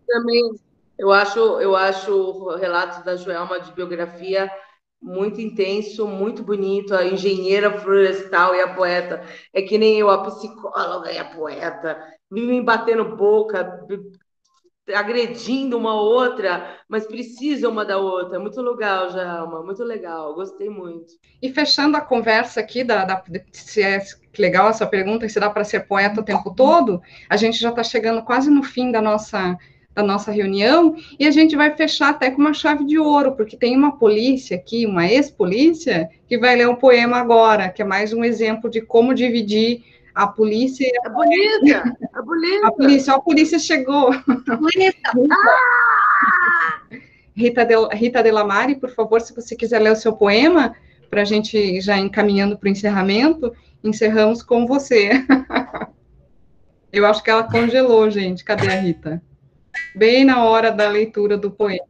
[0.06, 0.54] Também,
[0.98, 4.50] eu acho, eu acho o relato da Joelma de biografia
[5.02, 6.94] muito intenso, muito bonito.
[6.94, 9.22] A engenheira florestal e a poeta.
[9.52, 12.02] É que nem eu, a psicóloga e a poeta.
[12.30, 13.62] Vivem batendo boca,
[14.94, 18.38] agredindo uma outra, mas precisam uma da outra.
[18.38, 21.14] Muito legal, Jalma, muito legal, gostei muito.
[21.42, 23.22] E fechando a conversa aqui, da, da
[23.52, 24.00] se é
[24.38, 27.82] legal essa pergunta, se dá para ser poeta o tempo todo, a gente já está
[27.82, 29.56] chegando quase no fim da nossa
[29.96, 33.56] da nossa reunião, e a gente vai fechar até com uma chave de ouro, porque
[33.56, 38.12] tem uma polícia aqui, uma ex-polícia, que vai ler um poema agora, que é mais
[38.12, 39.82] um exemplo de como dividir
[40.16, 40.90] a polícia.
[41.04, 41.82] A polícia!
[42.14, 42.66] A polícia!
[42.66, 44.10] A polícia, a polícia chegou.
[44.24, 44.94] Polícia!
[45.30, 46.80] Ah!
[47.36, 50.74] Rita, de, Rita Delamare, por favor, se você quiser ler o seu poema,
[51.10, 53.54] para a gente já encaminhando para o encerramento,
[53.84, 55.10] encerramos com você.
[56.90, 58.42] Eu acho que ela congelou, gente.
[58.42, 59.22] Cadê a Rita?
[59.94, 61.84] Bem na hora da leitura do poema.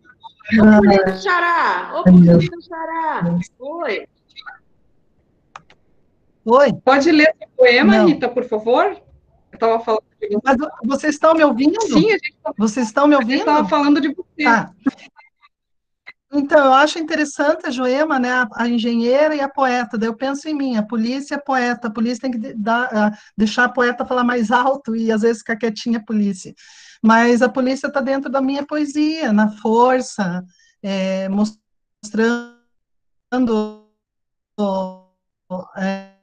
[0.53, 1.93] Ô, polícia Xará!
[1.95, 3.39] Ô, polícia Xará!
[3.61, 4.09] Oi!
[6.47, 6.73] Oi.
[6.85, 8.07] Pode ler o poema, Não.
[8.07, 8.85] Rita, por favor?
[9.51, 10.05] Eu estava falando.
[10.21, 10.39] De...
[10.45, 11.81] Mas vocês estão me ouvindo?
[11.83, 12.53] Sim, a gente tá...
[12.57, 13.41] Vocês estão me ouvindo?
[13.41, 14.45] estava falando de você.
[14.45, 14.71] Tá.
[16.33, 19.99] Então, eu acho interessante a Joema, né, a, a, engenheira e a poeta.
[19.99, 21.89] Daí eu penso em mim, a polícia é poeta.
[21.89, 25.39] A polícia tem que dar, uh, deixar a poeta falar mais alto e às vezes
[25.39, 26.55] ficar quietinha a polícia.
[27.03, 30.45] Mas a polícia está dentro da minha poesia, na força,
[30.83, 32.57] é, mostrando,
[35.77, 36.16] é,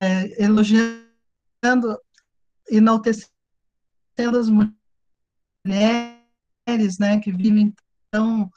[0.00, 1.98] é, elogiando,
[2.68, 3.32] enaltecendo
[4.18, 4.78] as mulheres,
[6.98, 7.74] né, que vivem
[8.10, 8.50] tão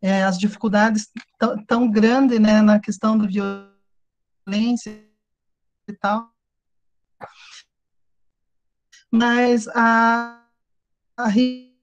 [0.00, 5.04] é, as dificuldades tão, tão grandes, né, na questão da violência
[5.88, 6.30] e tal.
[9.10, 10.44] Mas a,
[11.16, 11.74] a Rita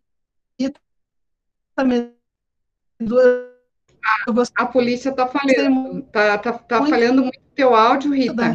[4.55, 8.51] a polícia está falhando, está tá, tá muito falhando muito teu áudio, Rita.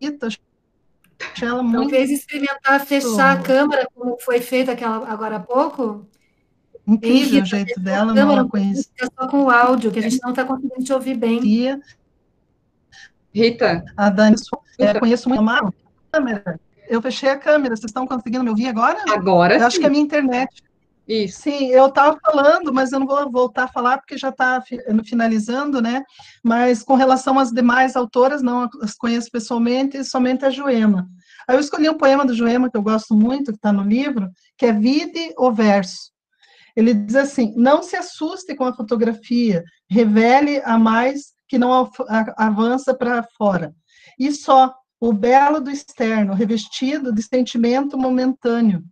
[0.00, 0.28] Rita
[1.42, 1.90] ela muito...
[1.90, 6.06] Talvez experimentar fechar a câmera, como foi feito aquela, agora há pouco.
[6.86, 8.88] Incrível o jeito dela, não a conheci.
[9.18, 11.40] Só com o áudio, que a gente não está conseguindo te ouvir bem.
[13.34, 13.84] Rita.
[13.96, 14.36] A Dani,
[14.78, 15.72] é, conheço muito a
[16.12, 16.60] câmera.
[16.88, 19.02] Eu fechei a câmera, vocês estão conseguindo me ouvir agora?
[19.08, 19.66] Agora Eu sim.
[19.66, 20.62] acho que é a minha internet.
[21.06, 21.42] Isso.
[21.42, 24.62] Sim, eu estava falando, mas eu não vou voltar a falar porque já está
[25.04, 26.02] finalizando, né?
[26.42, 31.08] Mas com relação às demais autoras, não as conheço pessoalmente, somente a Joema.
[31.46, 34.28] Aí eu escolhi um poema do Joema que eu gosto muito, que está no livro,
[34.58, 36.10] que é Vide o Verso.
[36.74, 41.88] Ele diz assim: não se assuste com a fotografia, revele a mais que não
[42.36, 43.72] avança para fora.
[44.18, 48.82] E só o belo do externo, revestido de sentimento momentâneo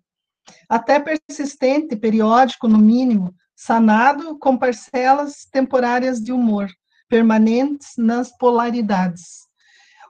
[0.68, 6.68] até persistente, periódico no mínimo, sanado com parcelas temporárias de humor,
[7.08, 9.44] permanentes nas polaridades.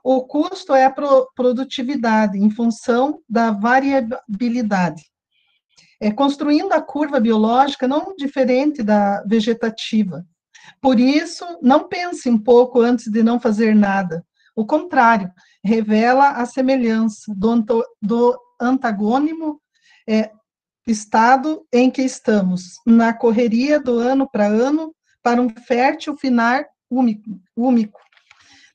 [0.03, 0.93] O custo é a
[1.35, 5.03] produtividade, em função da variabilidade.
[5.99, 10.23] É, construindo a curva biológica não diferente da vegetativa.
[10.81, 14.23] Por isso, não pense um pouco antes de não fazer nada.
[14.55, 15.31] O contrário,
[15.63, 17.65] revela a semelhança do,
[18.01, 19.59] do antagônimo
[20.07, 20.31] é,
[20.87, 24.93] estado em que estamos, na correria do ano para ano,
[25.23, 27.99] para um fértil final úmico.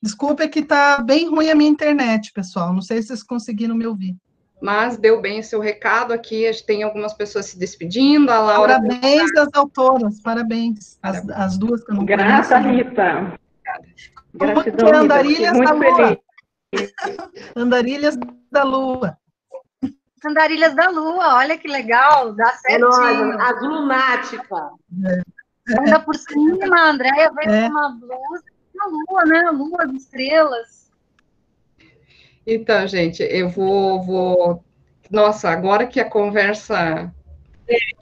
[0.02, 2.72] Desculpa, é que está bem ruim a minha internet, pessoal.
[2.72, 4.16] Não sei se vocês conseguiram me ouvir.
[4.60, 6.46] Mas deu bem o seu recado aqui.
[6.46, 8.30] A gente tem algumas pessoas se despedindo.
[8.30, 8.80] A Laura.
[8.80, 10.98] Parabéns às autoras, parabéns.
[11.02, 13.38] As, as duas que eu não Graça, Rita.
[14.34, 14.96] Gratidão, Rita.
[14.96, 16.18] Andarilhas da Lua.
[17.56, 18.18] Andarilhas
[18.50, 19.18] da Lua.
[20.28, 22.86] Andarilhas da Lua, olha que legal, dá certo.
[22.86, 24.70] É as lunática.
[25.78, 27.62] Anda por cima, a Andréia veio é.
[27.62, 28.44] com uma blusa
[28.74, 29.38] na lua, né?
[29.46, 30.90] A lua, as estrelas.
[32.46, 34.64] Então, gente, eu vou, vou.
[35.10, 37.12] Nossa, agora que a conversa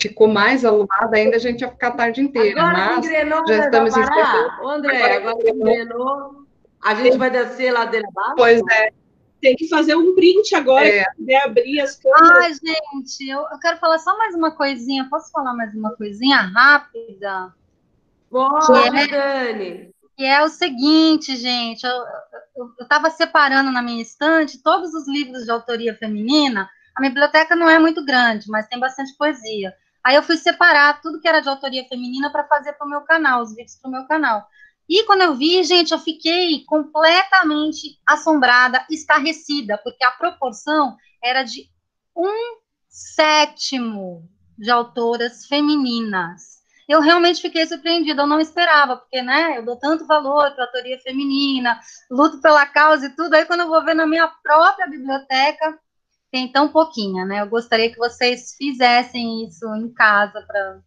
[0.00, 2.60] ficou mais alumada, ainda a gente ia ficar a tarde inteira.
[2.60, 4.68] Agora mas engrenou, já estamos encerrando.
[4.68, 6.46] André, agora que engrenou,
[6.82, 8.34] a gente vai descer ladeira abaixo?
[8.36, 8.92] Pois é
[9.40, 11.04] tem que fazer um print agora, é.
[11.04, 12.30] para abrir as coisas.
[12.30, 15.08] Ai, gente, eu, eu, quero falar só mais uma coisinha.
[15.08, 17.54] Posso falar mais uma coisinha rápida?
[18.30, 19.94] Pode, é, Dani.
[20.16, 25.50] Que é o seguinte, gente, eu estava separando na minha estante todos os livros de
[25.50, 26.68] autoria feminina.
[26.96, 29.72] A minha biblioteca não é muito grande, mas tem bastante poesia.
[30.04, 33.02] Aí eu fui separar tudo que era de autoria feminina para fazer para o meu
[33.02, 34.44] canal, os vídeos para o meu canal.
[34.88, 41.68] E quando eu vi, gente, eu fiquei completamente assombrada, estarrecida, porque a proporção era de
[42.16, 42.58] um
[42.88, 46.58] sétimo de autoras femininas.
[46.88, 50.66] Eu realmente fiquei surpreendida, eu não esperava, porque, né, eu dou tanto valor para a
[50.66, 51.78] autoria feminina,
[52.10, 55.78] luto pela causa e tudo, aí quando eu vou ver na minha própria biblioteca,
[56.30, 57.42] tem tão pouquinha, né?
[57.42, 60.80] Eu gostaria que vocês fizessem isso em casa para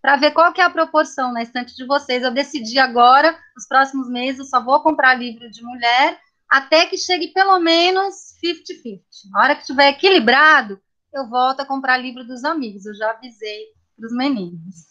[0.00, 2.22] para ver qual que é a proporção na estante de vocês.
[2.22, 6.18] Eu decidi agora, nos próximos meses, eu só vou comprar livro de mulher
[6.48, 9.00] até que chegue pelo menos 50-50.
[9.30, 10.80] Na hora que estiver equilibrado,
[11.12, 12.86] eu volto a comprar livro dos amigos.
[12.86, 14.88] Eu já avisei para os meninos.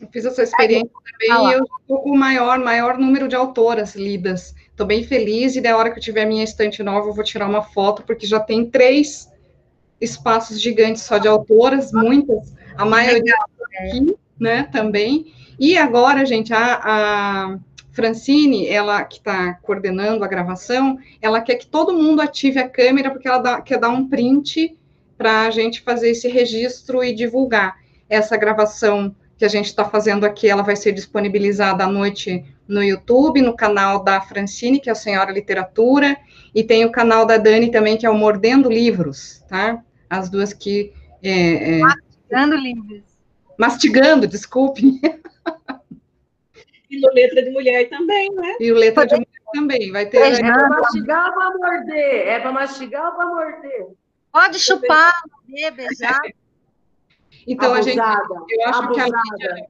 [0.00, 3.94] Eu fiz essa experiência também e eu estou com o maior, maior número de autoras
[3.94, 7.24] lidas Estou bem feliz e da hora que eu tiver minha estante nova, eu vou
[7.24, 9.26] tirar uma foto, porque já tem três
[9.98, 13.32] espaços gigantes só de autoras, muitas, a maioria
[13.72, 15.32] aqui, né, também.
[15.58, 17.58] E agora, gente, a, a
[17.92, 23.10] Francine, ela que está coordenando a gravação, ela quer que todo mundo ative a câmera,
[23.10, 24.76] porque ela dá, quer dar um print
[25.16, 27.76] para a gente fazer esse registro e divulgar.
[28.08, 32.82] Essa gravação que a gente está fazendo aqui, ela vai ser disponibilizada à noite no
[32.82, 36.16] YouTube, no canal da Francine, que é a Senhora Literatura,
[36.54, 39.82] e tem o canal da Dani também, que é o Mordendo Livros, tá?
[40.08, 40.92] As duas que...
[41.22, 41.78] É, é...
[41.78, 43.15] Mastigando livros.
[43.58, 45.00] Mastigando, desculpe.
[46.88, 48.56] E no Letra de Mulher também, né?
[48.60, 50.18] E o Letra de Mulher também, vai ter...
[50.18, 52.28] É para mastigar ou para morder?
[52.28, 53.86] É para mastigar ou para morder?
[54.32, 55.12] Pode chupar,
[55.46, 56.20] beijar.
[57.46, 57.78] Então, Abusada.
[57.78, 58.94] a gente, eu acho Abusada.
[58.94, 59.66] que a Lídia,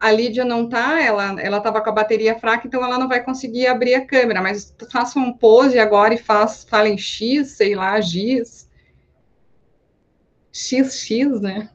[0.00, 3.22] a Lídia não está, ela ela estava com a bateria fraca, então ela não vai
[3.22, 7.74] conseguir abrir a câmera, mas faça um pose agora e faz, fala em X, sei
[7.74, 8.68] lá, Giz.
[10.52, 11.70] XX, né?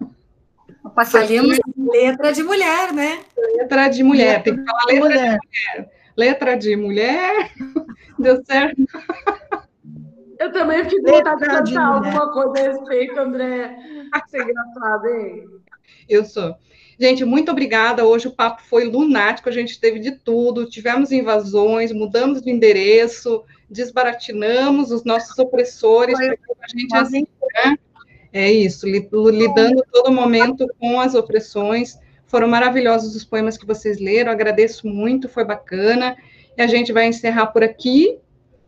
[0.90, 3.24] Passaremos letra de mulher, né?
[3.58, 5.40] Letra de mulher, letra tem que falar letra mulher.
[5.40, 5.92] de mulher.
[6.16, 7.52] Letra de mulher,
[8.20, 8.82] deu certo.
[10.40, 13.78] Eu também fico vontade de cantar alguma coisa a respeito, André.
[14.28, 15.46] Você é engraçado, hein?
[16.10, 16.56] Eu sou.
[17.00, 18.06] Gente, muito obrigada.
[18.06, 20.70] Hoje o papo foi lunático, a gente teve de tudo.
[20.70, 26.18] Tivemos invasões, mudamos de endereço, desbaratinamos os nossos opressores.
[26.18, 26.30] Foi.
[26.30, 27.28] A gente assim,
[27.66, 27.78] né?
[28.34, 32.00] É isso, lidando todo momento com as opressões.
[32.26, 36.18] Foram maravilhosos os poemas que vocês leram, agradeço muito, foi bacana.
[36.58, 38.18] E a gente vai encerrar por aqui.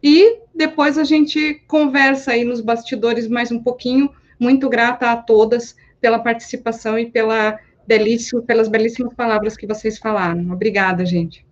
[0.04, 4.12] E depois a gente conversa aí nos bastidores mais um pouquinho.
[4.40, 10.52] Muito grata a todas pela participação e pela belíssima, pelas belíssimas palavras que vocês falaram.
[10.52, 11.45] Obrigada, gente.